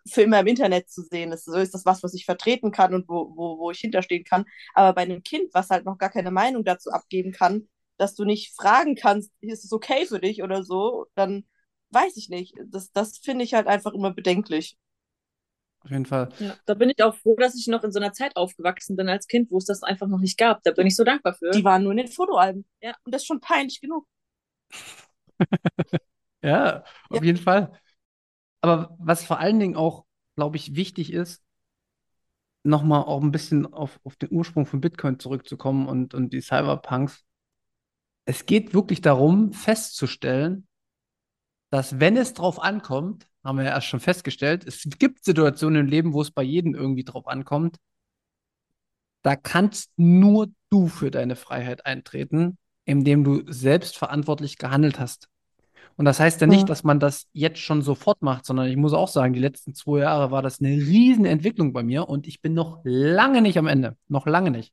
[0.08, 1.46] für immer im Internet zu sehen ist.
[1.46, 4.46] So ist das was, was ich vertreten kann und wo, wo, wo ich hinterstehen kann.
[4.74, 8.26] Aber bei einem Kind, was halt noch gar keine Meinung dazu abgeben kann, dass du
[8.26, 11.46] nicht fragen kannst, ist es okay für dich oder so, dann
[11.92, 12.56] weiß ich nicht.
[12.68, 14.78] Das, das finde ich halt einfach immer bedenklich.
[15.84, 16.30] Auf jeden Fall.
[16.40, 19.10] Ja, da bin ich auch froh, dass ich noch in so einer Zeit aufgewachsen bin
[19.10, 20.64] als Kind, wo es das einfach noch nicht gab.
[20.64, 21.52] Da bin ich so dankbar für.
[21.52, 22.66] Die waren nur in den Fotoalben.
[22.82, 22.94] Ja.
[23.04, 24.06] Und das ist schon peinlich genug.
[26.42, 27.24] Ja, auf Ja.
[27.24, 27.72] jeden Fall.
[28.62, 31.44] Aber was vor allen Dingen auch, glaube ich, wichtig ist,
[32.64, 37.24] nochmal auch ein bisschen auf, auf den Ursprung von Bitcoin zurückzukommen und, und die Cyberpunks.
[38.26, 40.68] Es geht wirklich darum, festzustellen,
[41.70, 45.88] dass wenn es drauf ankommt, haben wir ja erst schon festgestellt, es gibt Situationen im
[45.88, 47.78] Leben, wo es bei jedem irgendwie drauf ankommt,
[49.22, 55.29] da kannst nur du für deine Freiheit eintreten, indem du selbstverantwortlich gehandelt hast.
[56.00, 56.66] Und das heißt ja nicht, Ja.
[56.68, 60.00] dass man das jetzt schon sofort macht, sondern ich muss auch sagen, die letzten zwei
[60.00, 63.68] Jahre war das eine riesen Entwicklung bei mir und ich bin noch lange nicht am
[63.68, 63.98] Ende.
[64.08, 64.72] Noch lange nicht.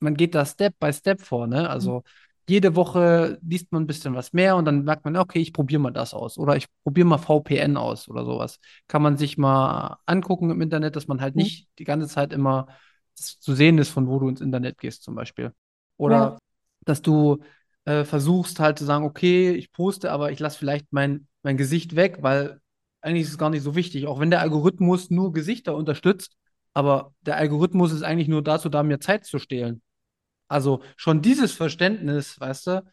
[0.00, 1.70] Man geht da Step by Step vor, ne?
[1.70, 2.02] Also
[2.48, 5.80] jede Woche liest man ein bisschen was mehr und dann merkt man, okay, ich probiere
[5.80, 8.58] mal das aus oder ich probiere mal VPN aus oder sowas.
[8.88, 11.42] Kann man sich mal angucken im Internet, dass man halt Mhm.
[11.42, 12.66] nicht die ganze Zeit immer
[13.14, 15.52] zu sehen ist, von wo du ins Internet gehst zum Beispiel.
[15.98, 16.38] Oder Ja.
[16.84, 17.38] dass du
[17.84, 21.96] äh, versuchst halt zu sagen, okay, ich poste, aber ich lasse vielleicht mein, mein Gesicht
[21.96, 22.60] weg, weil
[23.00, 26.36] eigentlich ist es gar nicht so wichtig, auch wenn der Algorithmus nur Gesichter unterstützt,
[26.74, 29.82] aber der Algorithmus ist eigentlich nur dazu da, mir Zeit zu stehlen.
[30.48, 32.84] Also schon dieses Verständnis, weißt du,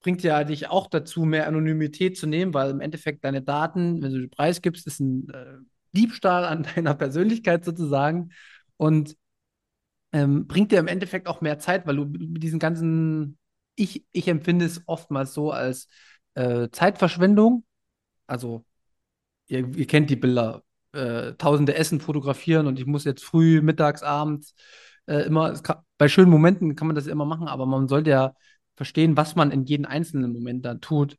[0.00, 4.12] bringt ja dich auch dazu, mehr Anonymität zu nehmen, weil im Endeffekt deine Daten, wenn
[4.12, 5.56] du die Preis gibst, ist ein äh,
[5.92, 8.30] Diebstahl an deiner Persönlichkeit sozusagen
[8.76, 9.16] und
[10.12, 13.38] ähm, bringt dir im Endeffekt auch mehr Zeit, weil du mit diesen ganzen,
[13.76, 15.88] ich, ich empfinde es oftmals so als
[16.34, 17.64] äh, Zeitverschwendung.
[18.26, 18.64] Also,
[19.46, 24.02] ihr, ihr kennt die Bilder, äh, tausende Essen fotografieren und ich muss jetzt früh, mittags,
[24.02, 24.54] abends
[25.06, 28.34] äh, immer, kann, bei schönen Momenten kann man das immer machen, aber man sollte ja
[28.76, 31.16] verstehen, was man in jedem einzelnen Moment dann tut.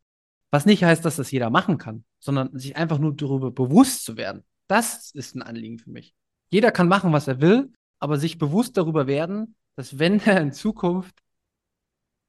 [0.51, 4.17] Was nicht heißt, dass das jeder machen kann, sondern sich einfach nur darüber bewusst zu
[4.17, 4.43] werden.
[4.67, 6.13] Das ist ein Anliegen für mich.
[6.49, 10.53] Jeder kann machen, was er will, aber sich bewusst darüber werden, dass wenn er in
[10.53, 11.15] Zukunft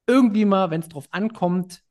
[0.09, 1.83] irgendwie mal, wenn es drauf ankommt,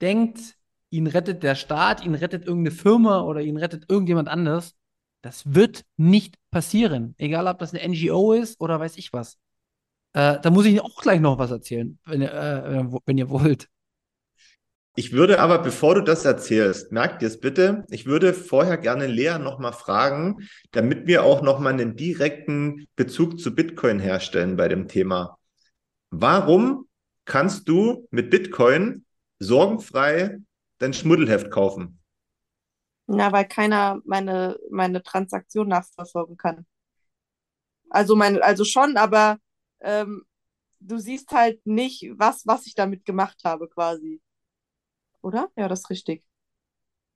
[0.00, 0.56] denkt,
[0.90, 4.76] ihn rettet der Staat, ihn rettet irgendeine Firma oder ihn rettet irgendjemand anders,
[5.22, 7.14] das wird nicht passieren.
[7.18, 9.38] Egal, ob das eine NGO ist oder weiß ich was.
[10.12, 13.28] Äh, da muss ich Ihnen auch gleich noch was erzählen, wenn ihr, äh, wenn ihr
[13.30, 13.68] wollt.
[14.98, 19.06] Ich würde aber, bevor du das erzählst, merkt ihr es bitte, ich würde vorher gerne
[19.06, 24.88] Lea nochmal fragen, damit wir auch nochmal einen direkten Bezug zu Bitcoin herstellen bei dem
[24.88, 25.38] Thema.
[26.10, 26.86] Warum
[27.26, 29.04] kannst du mit Bitcoin
[29.38, 30.38] sorgenfrei
[30.78, 32.00] dein Schmuddelheft kaufen?
[33.06, 36.66] Na, weil keiner meine, meine Transaktion nachverfolgen kann.
[37.90, 39.38] Also mein, also schon, aber
[39.80, 40.24] ähm,
[40.80, 44.20] du siehst halt nicht, was, was ich damit gemacht habe, quasi.
[45.22, 45.50] Oder?
[45.56, 46.24] Ja, das ist richtig.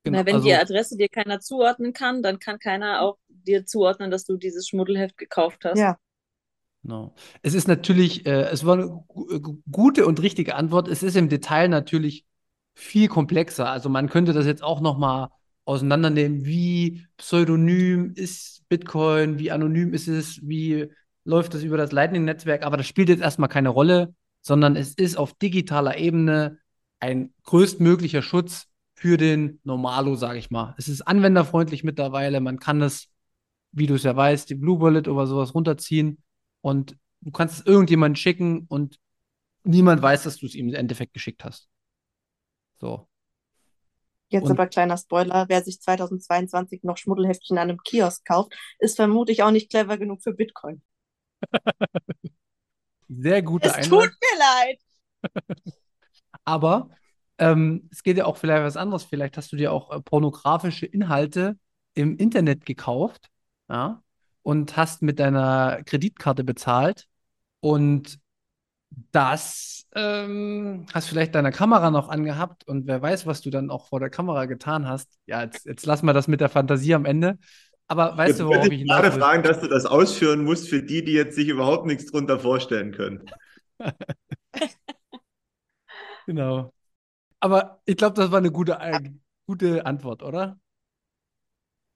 [0.03, 3.65] Genau, Na, wenn also- die Adresse dir keiner zuordnen kann, dann kann keiner auch dir
[3.65, 5.79] zuordnen, dass du dieses Schmuddelheft gekauft hast.
[5.79, 5.97] Ja.
[6.83, 7.13] No.
[7.43, 9.03] Es ist natürlich, äh, es war eine
[9.71, 10.87] gute und richtige Antwort.
[10.87, 12.25] Es ist im Detail natürlich
[12.73, 13.69] viel komplexer.
[13.69, 15.29] Also man könnte das jetzt auch noch mal
[15.65, 20.87] auseinandernehmen, wie pseudonym ist Bitcoin, wie anonym ist es, wie
[21.23, 22.63] läuft das über das Lightning-Netzwerk.
[22.63, 26.57] Aber das spielt jetzt erstmal keine Rolle, sondern es ist auf digitaler Ebene
[26.99, 30.73] ein größtmöglicher Schutz für den Normalo, sage ich mal.
[30.77, 32.39] Es ist anwenderfreundlich mittlerweile.
[32.39, 33.07] Man kann es,
[33.71, 36.17] wie du es ja weißt, die Blue Wallet oder sowas runterziehen
[36.61, 38.99] und du kannst es irgendjemandem schicken und
[39.63, 41.69] niemand weiß, dass du es ihm im Endeffekt geschickt hast.
[42.79, 43.07] So.
[44.29, 48.95] Jetzt Und- aber kleiner Spoiler, wer sich 2022 noch Schmuddelheftchen an einem Kiosk kauft, ist
[48.95, 50.81] vermutlich auch nicht clever genug für Bitcoin.
[53.09, 53.89] Sehr guter Es Einwand.
[53.89, 54.79] tut mir leid.
[56.45, 56.89] Aber
[57.37, 59.03] ähm, es geht ja auch vielleicht was anderes.
[59.03, 61.57] Vielleicht hast du dir auch äh, pornografische Inhalte
[61.93, 63.29] im Internet gekauft,
[63.69, 64.01] ja,
[64.43, 67.07] und hast mit deiner Kreditkarte bezahlt
[67.59, 68.19] und
[69.11, 73.87] das ähm, hast vielleicht deine Kamera noch angehabt und wer weiß, was du dann auch
[73.87, 75.17] vor der Kamera getan hast.
[75.25, 77.37] Ja, jetzt, jetzt lassen wir das mit der Fantasie am Ende.
[77.87, 80.81] Aber weißt Jetzt du, worauf ich ich gerade fragen, dass du das ausführen musst für
[80.81, 83.25] die, die jetzt sich überhaupt nichts drunter vorstellen können.
[86.27, 86.73] Genau.
[87.41, 89.11] Aber ich glaube, das war eine gute, äh,
[89.45, 90.60] gute Antwort, oder?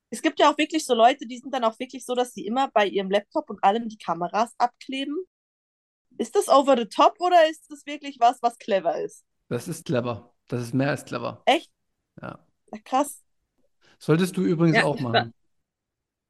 [0.09, 2.45] Es gibt ja auch wirklich so Leute, die sind dann auch wirklich so, dass sie
[2.45, 5.17] immer bei ihrem Laptop und allem die Kameras abkleben.
[6.17, 9.25] Ist das over the top oder ist das wirklich was, was clever ist?
[9.49, 10.33] Das ist clever.
[10.47, 11.41] Das ist mehr als clever.
[11.45, 11.71] Echt?
[12.21, 12.39] Ja.
[12.71, 13.23] Ja, krass.
[13.99, 15.33] Solltest du übrigens Ja, auch ich war- machen.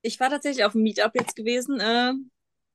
[0.01, 2.13] Ich war tatsächlich auf dem Meetup jetzt gewesen äh,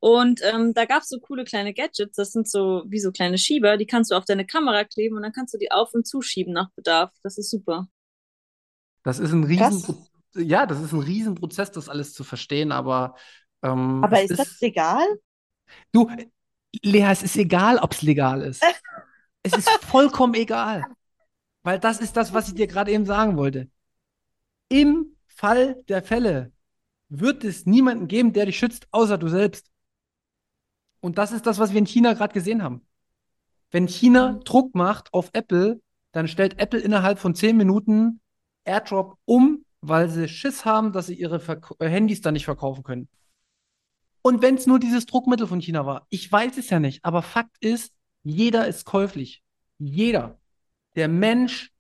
[0.01, 2.17] und ähm, da gab es so coole kleine Gadgets.
[2.17, 5.23] Das sind so wie so kleine Schieber, die kannst du auf deine Kamera kleben und
[5.23, 7.13] dann kannst du die auf- und zuschieben nach Bedarf.
[7.23, 7.89] Das ist super.
[9.05, 13.17] Das ist ein riesen, ja, das ist ein Riesenprozess, das alles zu verstehen, aber
[13.63, 15.05] ähm, Aber es ist das legal?
[15.93, 16.11] Du,
[16.83, 18.63] Lea, es ist egal, ob es legal ist.
[19.43, 20.85] Es ist vollkommen egal.
[21.63, 23.71] Weil das ist das, was ich dir gerade eben sagen wollte.
[24.69, 26.53] Im Fall der Fälle
[27.09, 29.71] wird es niemanden geben, der dich schützt, außer du selbst.
[31.01, 32.87] Und das ist das, was wir in China gerade gesehen haben.
[33.71, 35.81] Wenn China Druck macht auf Apple,
[36.13, 38.21] dann stellt Apple innerhalb von zehn Minuten
[38.65, 42.83] AirDrop um, weil sie Schiss haben, dass sie ihre Verk äh, Handys dann nicht verkaufen
[42.83, 43.09] können.
[44.23, 47.23] Und wenn es nur dieses Druckmittel von China war, ich weiß es ja nicht, aber
[47.23, 49.43] Fakt ist, jeder ist käuflich.
[49.79, 50.39] Jeder.
[50.95, 51.73] Der Mensch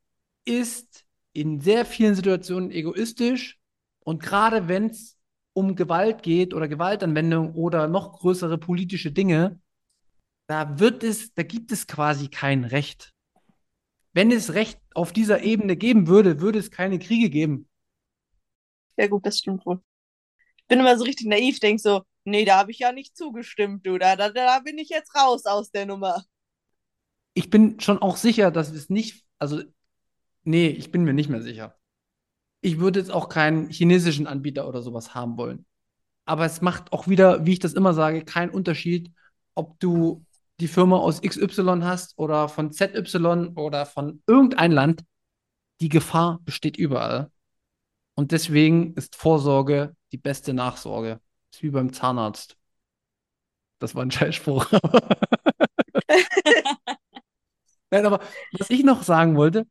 [0.46, 3.58] ist in sehr vielen Situationen egoistisch
[4.00, 5.18] und gerade wenn es
[5.52, 9.60] um Gewalt geht oder Gewaltanwendung oder noch größere politische Dinge,
[10.46, 13.12] da wird es, da gibt es quasi kein Recht.
[14.12, 17.68] Wenn es Recht auf dieser Ebene geben würde, würde es keine Kriege geben.
[18.96, 19.80] Ja, gut, das stimmt wohl.
[20.58, 23.86] Ich bin immer so richtig naiv, denk so, nee, da habe ich ja nicht zugestimmt,
[23.86, 23.98] du.
[23.98, 26.24] Da, da, da bin ich jetzt raus aus der Nummer.
[27.34, 29.62] Ich bin schon auch sicher, dass es nicht, also,
[30.44, 31.76] nee, ich bin mir nicht mehr sicher.
[32.60, 35.66] Ich würde jetzt auch keinen chinesischen Anbieter oder sowas haben wollen.
[36.26, 39.12] Aber es macht auch wieder, wie ich das immer sage, keinen Unterschied,
[39.54, 40.24] ob du
[40.60, 45.04] die Firma aus XY hast oder von ZY oder von irgendein Land.
[45.80, 47.30] Die Gefahr besteht überall.
[48.20, 51.22] Und deswegen ist Vorsorge die beste Nachsorge.
[51.50, 52.58] ist wie beim Zahnarzt.
[53.78, 54.70] Das war ein Scheißspruch.
[57.90, 58.20] Nein, aber
[58.58, 59.66] was ich noch sagen wollte,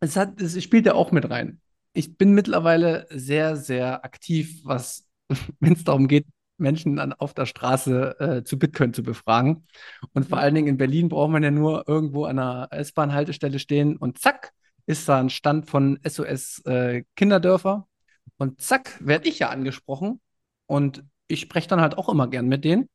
[0.00, 1.62] es hat, es spielt ja auch mit rein.
[1.94, 5.08] Ich bin mittlerweile sehr, sehr aktiv, was,
[5.58, 6.26] wenn es darum geht,
[6.58, 9.66] Menschen an, auf der Straße äh, zu Bitcoin zu befragen.
[10.12, 13.96] Und vor allen Dingen in Berlin braucht man ja nur irgendwo an einer S-Bahn-Haltestelle stehen
[13.96, 14.52] und zack,
[14.86, 17.88] ist da ein Stand von SOS äh, Kinderdörfer.
[18.36, 20.20] Und zack, werde ich ja angesprochen.
[20.66, 22.88] Und ich spreche dann halt auch immer gern mit denen.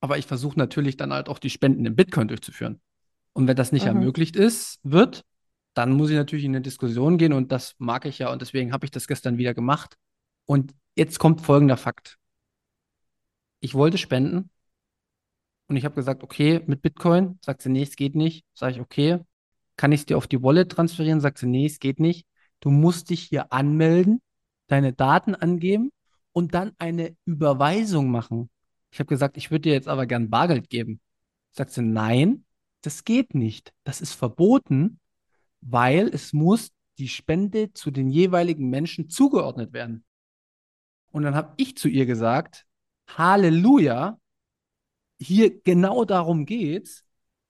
[0.00, 2.80] Aber ich versuche natürlich dann halt auch die Spenden in Bitcoin durchzuführen.
[3.32, 3.88] Und wenn das nicht Mhm.
[3.88, 5.24] ermöglicht ist, wird,
[5.74, 8.72] dann muss ich natürlich in eine Diskussion gehen und das mag ich ja und deswegen
[8.72, 9.96] habe ich das gestern wieder gemacht.
[10.46, 12.18] Und jetzt kommt folgender Fakt.
[13.60, 14.50] Ich wollte spenden
[15.68, 17.38] und ich habe gesagt, okay, mit Bitcoin.
[17.44, 18.44] Sagt sie, nee, es geht nicht.
[18.54, 19.18] Sage ich, okay,
[19.78, 21.20] kann ich es dir auf die Wallet transferieren?
[21.22, 22.26] Sagt sie, nee, es geht nicht.
[22.60, 24.20] Du musst dich hier anmelden,
[24.66, 25.92] deine Daten angeben
[26.32, 28.50] und dann eine Überweisung machen.
[28.90, 31.00] Ich habe gesagt, ich würde dir jetzt aber gern Bargeld geben.
[31.52, 32.44] Sagt sie, nein,
[32.82, 33.72] das geht nicht.
[33.84, 34.98] Das ist verboten,
[35.60, 40.04] weil es muss die Spende zu den jeweiligen Menschen zugeordnet werden.
[41.12, 42.66] Und dann habe ich zu ihr gesagt,
[43.16, 44.18] Halleluja,
[45.20, 47.04] hier genau darum geht's.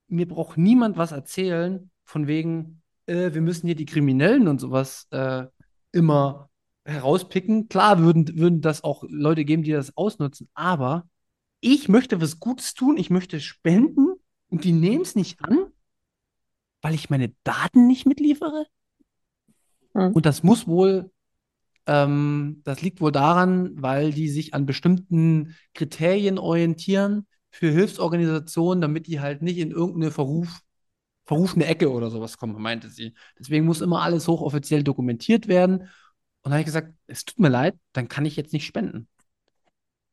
[0.08, 5.06] Mir braucht niemand was erzählen von wegen, äh, wir müssen hier die Kriminellen und sowas
[5.10, 5.44] äh,
[5.92, 6.48] immer
[6.86, 7.68] herauspicken.
[7.68, 11.06] Klar würden, würden das auch Leute geben, die das ausnutzen, aber
[11.60, 14.14] ich möchte was Gutes tun, ich möchte spenden
[14.48, 15.66] und die nehmen es nicht an,
[16.80, 18.66] weil ich meine Daten nicht mitliefere?
[19.92, 20.12] Hm.
[20.12, 21.10] Und das muss wohl,
[21.86, 29.08] ähm, das liegt wohl daran, weil die sich an bestimmten Kriterien orientieren für Hilfsorganisationen, damit
[29.08, 30.62] die halt nicht in irgendeine Verruf,
[31.28, 33.14] verrufene Ecke oder sowas kommen, meinte sie.
[33.38, 35.82] Deswegen muss immer alles hochoffiziell dokumentiert werden.
[35.82, 35.88] Und
[36.44, 39.08] dann habe ich gesagt, es tut mir leid, dann kann ich jetzt nicht spenden.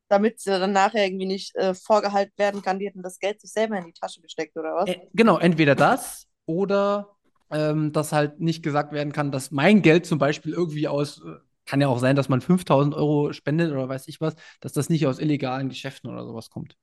[0.10, 3.51] Damit sie dann nachher irgendwie nicht äh, vorgehalten werden kann, die hätten das Geld sich
[3.51, 4.89] selber in die Tasche gesteckt oder was?
[4.89, 7.15] Äh, genau, entweder das oder
[7.49, 11.38] ähm, dass halt nicht gesagt werden kann, dass mein Geld zum Beispiel irgendwie aus, äh,
[11.65, 14.89] kann ja auch sein, dass man 5000 Euro spendet oder weiß ich was, dass das
[14.89, 16.75] nicht aus illegalen Geschäften oder sowas kommt.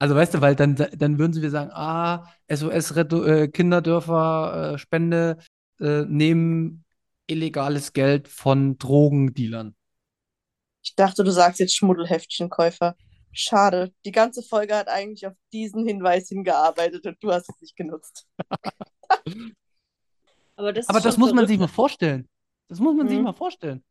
[0.00, 4.72] Also weißt du, weil dann, dann würden sie wieder sagen, ah, SOS Reto äh, Kinderdörfer
[4.74, 5.36] äh, Spende
[5.78, 6.84] äh, nehmen
[7.26, 9.76] illegales Geld von Drogendealern.
[10.82, 12.96] Ich dachte, du sagst jetzt Schmuddelheftchenkäufer.
[13.32, 13.92] Schade.
[14.06, 18.26] Die ganze Folge hat eigentlich auf diesen Hinweis hingearbeitet und du hast es nicht genutzt.
[20.56, 22.26] Aber das, ist Aber das muss man sich mal vorstellen.
[22.68, 23.24] Das muss man sich Mhm.
[23.24, 23.84] mal vorstellen.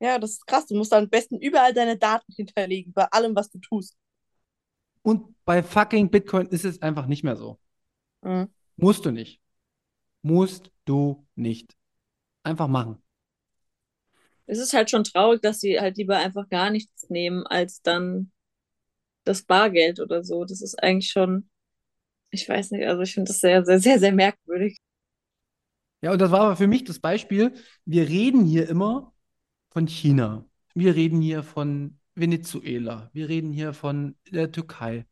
[0.00, 0.66] Ja, das ist krass.
[0.66, 3.96] Du musst am besten überall deine Daten hinterlegen, bei allem, was du tust.
[5.02, 7.58] Und bei fucking Bitcoin ist es einfach nicht mehr so.
[8.22, 8.48] Mhm.
[8.76, 9.40] Musst du nicht.
[10.22, 11.76] Musst du nicht.
[12.44, 13.02] Einfach machen.
[14.46, 18.32] Es ist halt schon traurig, dass sie halt lieber einfach gar nichts nehmen, als dann
[19.24, 20.44] das Bargeld oder so.
[20.44, 21.48] Das ist eigentlich schon,
[22.30, 24.78] ich weiß nicht, also ich finde das sehr, sehr, sehr, sehr merkwürdig.
[26.00, 27.54] Ja, und das war aber für mich das Beispiel.
[27.84, 29.14] Wir reden hier immer
[29.70, 30.44] von China.
[30.74, 33.10] Wir reden hier von Venezuela.
[33.12, 35.06] Wir reden hier von der Türkei.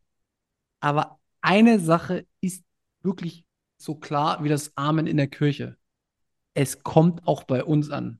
[0.79, 2.63] Aber eine Sache ist
[3.01, 3.45] wirklich
[3.77, 5.77] so klar wie das Amen in der Kirche.
[6.53, 8.19] Es kommt auch bei uns an.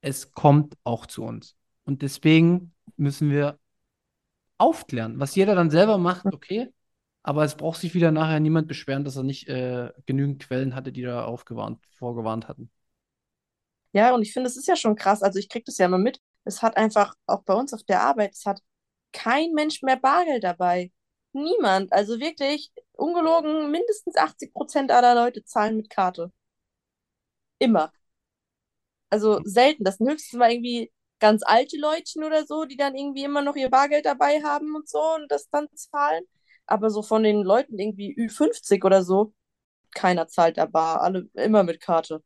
[0.00, 1.56] Es kommt auch zu uns.
[1.84, 3.58] Und deswegen müssen wir
[4.58, 5.18] aufklären.
[5.18, 6.72] Was jeder dann selber macht, okay.
[7.22, 10.92] Aber es braucht sich wieder nachher niemand beschweren, dass er nicht äh, genügend Quellen hatte,
[10.92, 12.70] die da aufgewarnt, vorgewarnt hatten.
[13.92, 15.22] Ja, und ich finde, es ist ja schon krass.
[15.22, 16.20] Also ich kriege das ja immer mit.
[16.44, 18.60] Es hat einfach, auch bei uns auf der Arbeit, es hat
[19.12, 20.92] kein Mensch mehr Bargeld dabei.
[21.32, 21.92] Niemand.
[21.92, 26.32] Also wirklich, ungelogen, mindestens 80 Prozent aller Leute zahlen mit Karte.
[27.58, 27.92] Immer.
[29.10, 29.84] Also selten.
[29.84, 33.70] Das höchstens mal irgendwie ganz alte Leutchen oder so, die dann irgendwie immer noch ihr
[33.70, 36.24] Bargeld dabei haben und so und das dann zahlen.
[36.66, 39.34] Aber so von den Leuten irgendwie Ü50 oder so,
[39.92, 41.02] keiner zahlt da bar.
[41.02, 42.22] Alle immer mit Karte.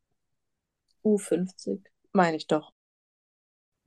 [1.04, 1.82] U50.
[2.12, 2.72] Meine ich doch.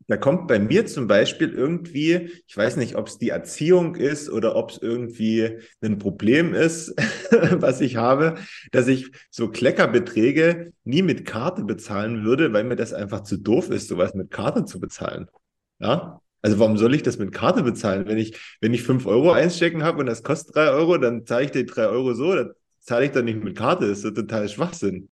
[0.09, 4.27] Da kommt bei mir zum Beispiel irgendwie, ich weiß nicht, ob es die Erziehung ist
[4.27, 6.95] oder ob es irgendwie ein Problem ist,
[7.51, 8.33] was ich habe,
[8.71, 13.69] dass ich so Kleckerbeträge nie mit Karte bezahlen würde, weil mir das einfach zu doof
[13.69, 15.27] ist, sowas mit Karte zu bezahlen.
[15.77, 16.19] Ja?
[16.41, 18.07] Also warum soll ich das mit Karte bezahlen?
[18.07, 21.45] Wenn ich, wenn ich fünf Euro einstecken habe und das kostet drei Euro, dann zahle
[21.45, 23.87] ich die drei Euro so, dann zahle ich doch nicht mit Karte.
[23.87, 25.09] Das ist total Schwachsinn.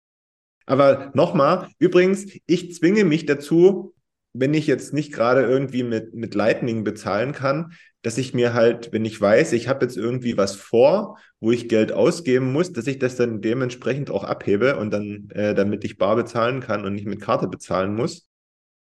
[0.68, 3.93] Aber nochmal, übrigens, ich zwinge mich dazu,
[4.34, 8.92] wenn ich jetzt nicht gerade irgendwie mit, mit Lightning bezahlen kann, dass ich mir halt,
[8.92, 12.88] wenn ich weiß, ich habe jetzt irgendwie was vor, wo ich Geld ausgeben muss, dass
[12.88, 16.94] ich das dann dementsprechend auch abhebe und dann, äh, damit ich bar bezahlen kann und
[16.94, 18.28] nicht mit Karte bezahlen muss.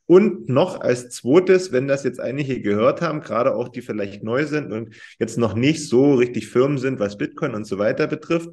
[0.06, 4.44] Und noch als zweites, wenn das jetzt einige gehört haben, gerade auch die vielleicht neu
[4.46, 8.50] sind und jetzt noch nicht so richtig firm sind, was Bitcoin und so weiter betrifft,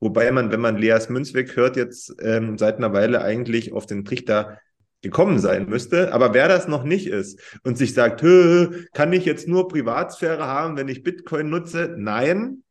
[0.00, 4.04] wobei man, wenn man Leas Münzweg hört, jetzt ähm, seit einer Weile eigentlich auf den
[4.04, 4.58] Trichter
[5.02, 6.12] gekommen sein müsste.
[6.12, 10.46] Aber wer das noch nicht ist und sich sagt, "Hö, kann ich jetzt nur Privatsphäre
[10.46, 11.94] haben, wenn ich Bitcoin nutze?
[11.96, 12.62] Nein.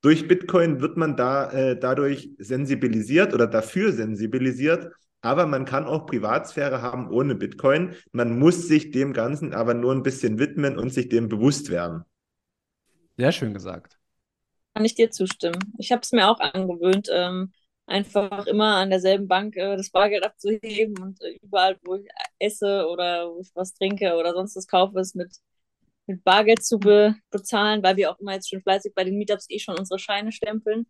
[0.00, 4.92] Durch Bitcoin wird man da äh, dadurch sensibilisiert oder dafür sensibilisiert.
[5.20, 7.96] Aber man kann auch Privatsphäre haben ohne Bitcoin.
[8.12, 12.04] Man muss sich dem Ganzen aber nur ein bisschen widmen und sich dem bewusst werden.
[13.16, 13.98] Sehr schön gesagt.
[14.74, 15.74] Kann ich dir zustimmen.
[15.78, 17.52] Ich habe es mir auch angewöhnt, ähm,
[17.88, 22.08] einfach immer an derselben Bank äh, das Bargeld abzuheben und äh, überall, wo ich
[22.38, 25.34] esse oder wo ich was trinke oder sonst was kaufe, es mit,
[26.06, 29.46] mit Bargeld zu be bezahlen, weil wir auch immer jetzt schon fleißig bei den Meetups
[29.48, 30.86] eh schon unsere Scheine stempeln.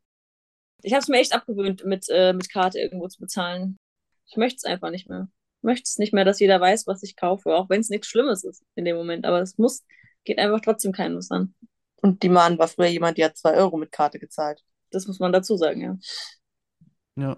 [0.82, 3.78] Ich habe es mir echt abgewöhnt, mit, äh, mit Karte irgendwo zu bezahlen.
[4.26, 5.28] Ich möchte es einfach nicht mehr.
[5.60, 8.08] Ich möchte es nicht mehr, dass jeder weiß, was ich kaufe, auch wenn es nichts
[8.08, 9.24] Schlimmes ist in dem Moment.
[9.26, 9.84] Aber es muss,
[10.24, 11.54] geht einfach trotzdem keinem was an.
[12.00, 14.62] Und die Mann war früher jemand, die hat zwei Euro mit Karte gezahlt.
[14.90, 15.96] Das muss man dazu sagen, ja.
[17.18, 17.36] Ja.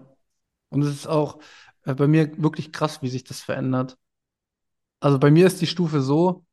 [0.69, 1.39] Und es ist auch
[1.85, 3.97] äh, bei mir wirklich krass, wie sich das verändert.
[4.99, 6.45] Also bei mir ist die Stufe so,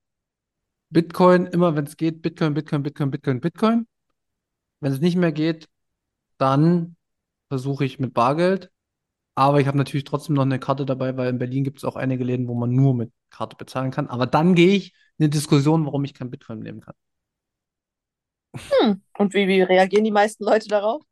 [0.91, 3.89] Bitcoin, immer wenn es geht, Bitcoin, Bitcoin, Bitcoin, Bitcoin, Bitcoin.
[4.81, 5.68] Wenn es nicht mehr geht,
[6.39, 6.97] dann
[7.49, 8.70] versuche ich mit Bargeld.
[9.35, 11.97] Aber ich habe natürlich trotzdem noch eine Karte dabei, weil in Berlin gibt es auch
[11.97, 14.09] einige Läden, wo man nur mit Karte bezahlen kann.
[14.09, 16.95] Aber dann gehe ich in eine Diskussion, warum ich kein Bitcoin nehmen kann.
[18.57, 19.03] Hm.
[19.18, 21.03] Und wie, wie reagieren die meisten Leute darauf?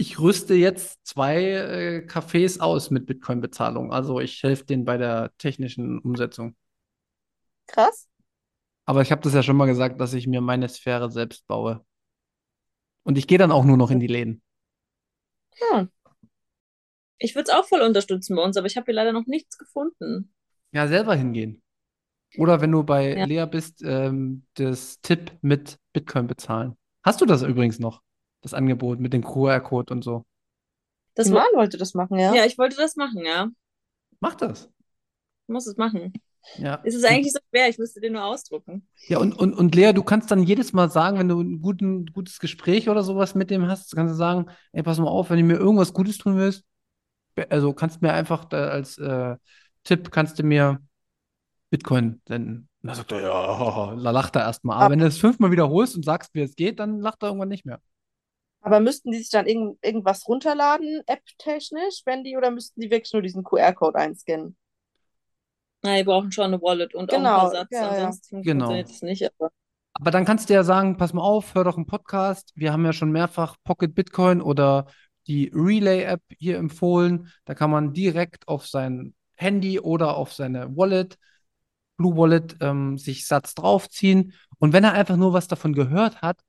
[0.00, 3.92] Ich rüste jetzt zwei äh, Cafés aus mit Bitcoin-Bezahlung.
[3.92, 6.56] Also ich helfe denen bei der technischen Umsetzung.
[7.66, 8.08] Krass.
[8.86, 11.84] Aber ich habe das ja schon mal gesagt, dass ich mir meine Sphäre selbst baue.
[13.02, 14.40] Und ich gehe dann auch nur noch in die Läden.
[15.56, 15.90] Hm.
[17.18, 19.58] Ich würde es auch voll unterstützen bei uns, aber ich habe hier leider noch nichts
[19.58, 20.32] gefunden.
[20.72, 21.62] Ja, selber hingehen.
[22.36, 23.24] Oder wenn du bei Ja.
[23.24, 26.76] Lea bist, ähm, das Tipp mit Bitcoin bezahlen.
[27.02, 28.02] Hast du das übrigens noch?
[28.40, 30.24] Das Angebot mit dem QR-Code und so.
[31.14, 32.32] Das Mann wollte das machen, ja.
[32.32, 33.48] ja, ich wollte das machen, ja.
[34.20, 34.70] Mach das.
[35.46, 36.12] Ich muss es machen.
[36.56, 36.80] Ja.
[36.84, 38.86] Es ist eigentlich so schwer, ich müsste den nur ausdrucken.
[39.08, 42.06] Ja, und, und, und Lea, du kannst dann jedes Mal sagen, wenn du ein guten,
[42.06, 45.38] gutes Gespräch oder sowas mit dem hast, kannst du sagen, ey, pass mal auf, wenn
[45.38, 46.64] du mir irgendwas Gutes tun willst,
[47.50, 49.36] also kannst mir einfach da als äh,
[49.84, 50.80] Tipp, kannst du mir
[51.70, 52.68] Bitcoin senden.
[52.82, 54.78] Und dann sagt er, ja, da lacht er erstmal.
[54.78, 57.48] Aber wenn du es fünfmal wiederholst und sagst, wie es geht, dann lacht er irgendwann
[57.48, 57.80] nicht mehr.
[58.60, 63.12] Aber müssten die sich dann irgend, irgendwas runterladen, app-technisch, wenn die, oder müssten die wirklich
[63.12, 64.56] nur diesen QR-Code einscannen?
[65.82, 67.88] Na, wir brauchen schon eine Wallet und auch Genau, paar Satz, ja, ja.
[67.90, 68.66] ansonsten Genau.
[68.66, 69.32] funktioniert es nicht.
[69.38, 69.50] Aber
[69.94, 72.52] Aber dann kannst du ja sagen, pass mal auf, hör doch einen Podcast.
[72.54, 74.86] Wir haben ja schon mehrfach Pocket Bitcoin oder
[75.26, 77.28] die Relay-App hier empfohlen.
[77.44, 81.16] Da kann man direkt auf sein Handy oder auf seine Wallet,
[81.96, 84.32] Blue Wallet, ähm, sich Satz draufziehen.
[84.58, 86.40] Und wenn er einfach nur was davon gehört hat,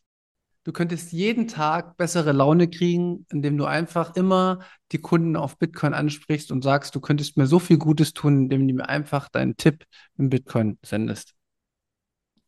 [0.63, 5.93] du könntest jeden Tag bessere Laune kriegen, indem du einfach immer die Kunden auf Bitcoin
[5.93, 9.57] ansprichst und sagst, du könntest mir so viel Gutes tun, indem du mir einfach deinen
[9.57, 9.85] Tipp
[10.17, 11.35] in Bitcoin sendest.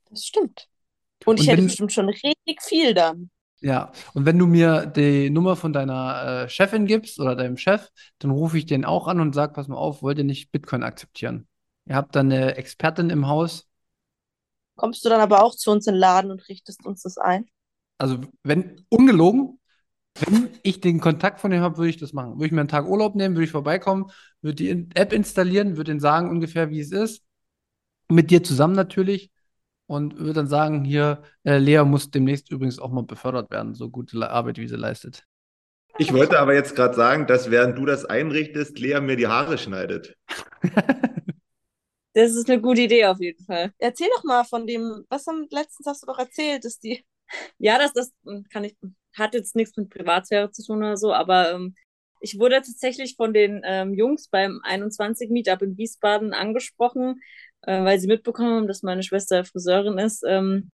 [0.10, 0.68] Das stimmt.
[1.26, 3.30] Und ich Und hätte wenn- bestimmt schon richtig viel dann.
[3.64, 7.89] Ja, und wenn du mir die Nummer von deiner äh, Chefin gibst oder deinem Chef,
[8.18, 10.82] dann rufe ich den auch an und sag, pass mal auf, wollt ihr nicht Bitcoin
[10.82, 11.47] akzeptieren?
[11.86, 13.68] Ihr habt da eine Expertin im Haus.
[14.76, 17.45] Kommst du dann aber auch zu uns in den Laden und richtest uns das ein?
[17.99, 19.59] Also, wenn, ungelogen,
[20.20, 22.36] wenn ich den Kontakt von dem habe, würde ich das machen.
[22.36, 24.09] Würde ich mir einen Tag Urlaub nehmen, würde ich vorbeikommen,
[24.41, 27.24] würde die App installieren, würde ihnen sagen ungefähr, wie es ist.
[28.09, 29.32] Mit dir zusammen natürlich.
[29.92, 33.89] Und würde dann sagen, hier, äh, Lea muss demnächst übrigens auch mal befördert werden, so
[33.89, 35.26] gute Arbeit, wie sie leistet.
[35.98, 39.58] Ich wollte aber jetzt gerade sagen, dass während du das einrichtest, Lea mir die Haare
[39.58, 40.16] schneidet.
[42.14, 43.72] Das ist eine gute Idee auf jeden Fall.
[43.78, 47.06] Erzähl doch mal von dem, was haben, letztens hast du doch erzählt, dass die.
[47.58, 48.12] Ja, das, das
[48.52, 48.76] kann ich,
[49.16, 51.76] hat jetzt nichts mit Privatsphäre zu tun oder so, aber ähm,
[52.20, 57.22] ich wurde tatsächlich von den ähm, Jungs beim 21 Meetup in Wiesbaden angesprochen,
[57.64, 60.24] äh, weil sie mitbekommen haben, dass meine Schwester Friseurin ist.
[60.28, 60.72] Ähm,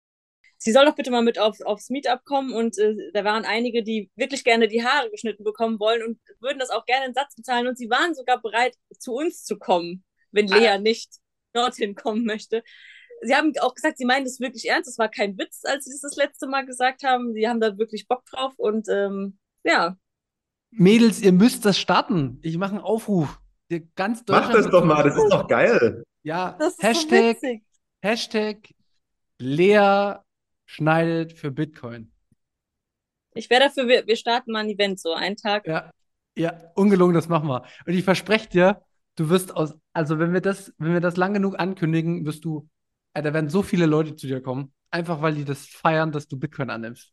[0.58, 3.82] sie soll doch bitte mal mit auf, aufs Meetup kommen und äh, da waren einige,
[3.82, 7.34] die wirklich gerne die Haare geschnitten bekommen wollen und würden das auch gerne in Satz
[7.34, 11.10] bezahlen und sie waren sogar bereit, zu uns zu kommen, wenn Lea nicht
[11.52, 12.62] dorthin kommen möchte.
[13.22, 14.88] Sie haben auch gesagt, sie meinen das wirklich ernst.
[14.88, 17.34] Das war kein Witz, als sie es das letzte Mal gesagt haben.
[17.34, 19.96] Sie haben da wirklich Bock drauf und ähm, ja,
[20.70, 22.38] Mädels, ihr müsst das starten.
[22.42, 23.40] Ich mache einen Aufruf.
[23.68, 26.04] Ihr ganz Mach Deutschland das doch mal, das ist doch geil.
[26.28, 27.38] Ja, Das ist so Hashtag.
[28.02, 28.74] Hashtag
[29.38, 30.16] Lea
[30.66, 32.12] schneidet für Bitcoin.
[33.34, 35.66] ich wäre dafür, wir, wir starten mal ein Event, so einen Tag.
[35.66, 35.90] Ja,
[36.36, 37.64] ja, ungelogen, das machen wir.
[37.86, 38.82] Und ich verspreche dir,
[39.16, 42.68] du wirst aus, also wenn wir das, wenn wir das lang genug ankündigen, wirst du,
[43.14, 46.28] äh, da werden so viele Leute zu dir kommen, einfach weil die das feiern, dass
[46.28, 47.10] du Bitcoin annimmst.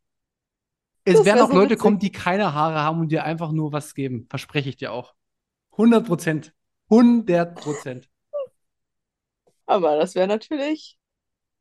[1.06, 1.82] Es Das werden auch so Leute witzig.
[1.84, 4.28] kommen, die keine Haare haben und dir einfach nur was geben.
[4.30, 5.14] Verspreche ich dir auch.
[5.72, 6.54] 100 Prozent.
[6.90, 8.10] 100 Prozent.
[9.66, 10.98] Aber das wäre natürlich.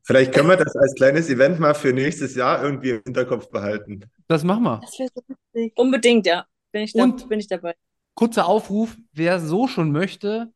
[0.03, 4.01] Vielleicht können wir das als kleines Event mal für nächstes Jahr irgendwie im Hinterkopf behalten.
[4.27, 4.79] Das machen wir.
[4.81, 5.73] Das wäre so witzig.
[5.75, 6.45] Unbedingt, ja.
[6.71, 7.73] Bin ich, da, Und- bin ich dabei.
[8.13, 10.53] Kurzer Aufruf, wer so schon möchte,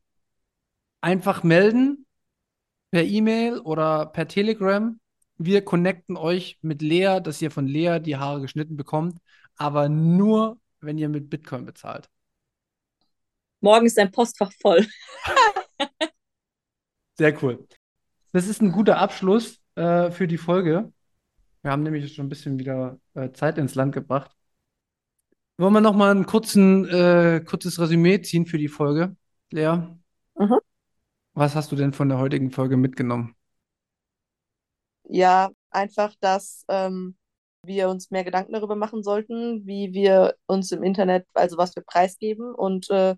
[1.02, 2.06] einfach melden
[2.92, 5.00] per E-Mail oder per Telegram.
[5.38, 9.18] Wir connecten euch mit Lea, dass ihr von Lea die Haare geschnitten bekommt,
[9.56, 12.10] aber nur, wenn ihr mit Bitcoin bezahlt.
[13.62, 14.86] Morgen ist dein Postfach voll.
[17.20, 17.68] Sehr cool.
[18.32, 20.94] Das ist ein guter Abschluss äh, für die Folge.
[21.62, 24.32] Wir haben nämlich schon ein bisschen wieder äh, Zeit ins Land gebracht.
[25.58, 29.18] Wollen wir noch mal ein kurzen, äh, kurzes Resümee ziehen für die Folge,
[29.52, 29.80] Lea?
[30.36, 30.60] Mhm.
[31.34, 33.36] Was hast du denn von der heutigen Folge mitgenommen?
[35.04, 37.18] Ja, einfach, dass ähm,
[37.66, 41.84] wir uns mehr Gedanken darüber machen sollten, wie wir uns im Internet, also was wir
[41.84, 43.18] preisgeben und äh,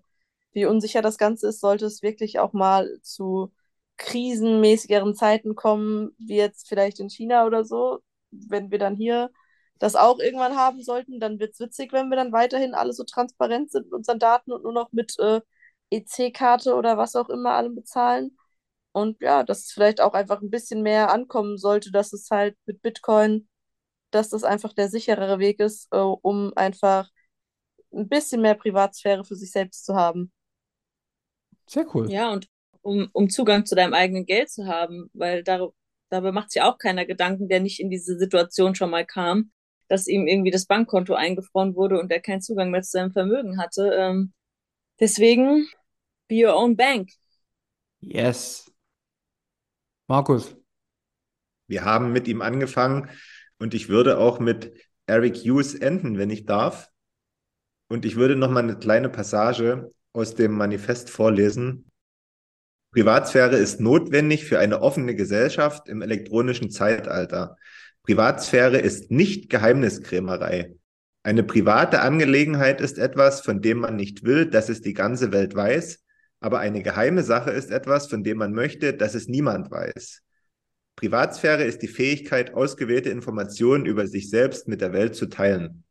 [0.54, 3.52] wie unsicher das Ganze ist, sollte es wirklich auch mal zu
[3.98, 8.00] krisenmäßigeren Zeiten kommen, wie jetzt vielleicht in China oder so.
[8.30, 9.30] Wenn wir dann hier
[9.78, 13.04] das auch irgendwann haben sollten, dann wird es witzig, wenn wir dann weiterhin alle so
[13.04, 15.40] transparent sind mit unseren Daten und nur noch mit äh,
[15.90, 18.36] EC-Karte oder was auch immer allem bezahlen.
[18.92, 22.56] Und ja, dass es vielleicht auch einfach ein bisschen mehr ankommen sollte, dass es halt
[22.66, 23.48] mit Bitcoin,
[24.10, 27.08] dass das einfach der sicherere Weg ist, äh, um einfach
[27.92, 30.32] ein bisschen mehr Privatsphäre für sich selbst zu haben.
[31.66, 32.10] Sehr cool.
[32.10, 32.48] Ja, und
[32.82, 35.72] um, um Zugang zu deinem eigenen Geld zu haben, weil dar
[36.10, 39.50] dabei macht sich auch keiner Gedanken, der nicht in diese Situation schon mal kam,
[39.88, 43.58] dass ihm irgendwie das Bankkonto eingefroren wurde und er keinen Zugang mehr zu seinem Vermögen
[43.58, 43.92] hatte.
[43.96, 44.32] Ähm,
[45.00, 45.66] deswegen,
[46.28, 47.10] be your own bank.
[48.00, 48.70] Yes.
[50.06, 50.54] Markus,
[51.66, 53.08] Wir haben mit ihm angefangen
[53.58, 54.74] und ich würde auch mit
[55.06, 56.90] Eric Hughes enden, wenn ich darf.
[57.88, 61.90] Und ich würde noch mal eine kleine Passage aus dem Manifest vorlesen.
[62.92, 67.56] Privatsphäre ist notwendig für eine offene Gesellschaft im elektronischen Zeitalter.
[68.02, 70.74] Privatsphäre ist nicht Geheimniskrämerei.
[71.22, 75.54] Eine private Angelegenheit ist etwas, von dem man nicht will, dass es die ganze Welt
[75.54, 76.00] weiß,
[76.40, 80.20] aber eine geheime Sache ist etwas, von dem man möchte, dass es niemand weiß.
[80.96, 85.84] Privatsphäre ist die Fähigkeit, ausgewählte Informationen über sich selbst mit der Welt zu teilen.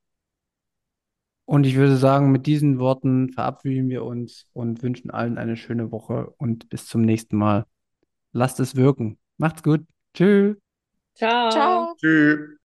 [1.51, 5.91] Und ich würde sagen, mit diesen Worten verabschieden wir uns und wünschen allen eine schöne
[5.91, 7.65] Woche und bis zum nächsten Mal.
[8.31, 9.19] Lasst es wirken.
[9.35, 9.81] Macht's gut.
[10.13, 10.55] Tschüss.
[11.13, 11.49] Ciao.
[11.51, 11.95] Ciao.
[11.97, 12.60] Tschüss.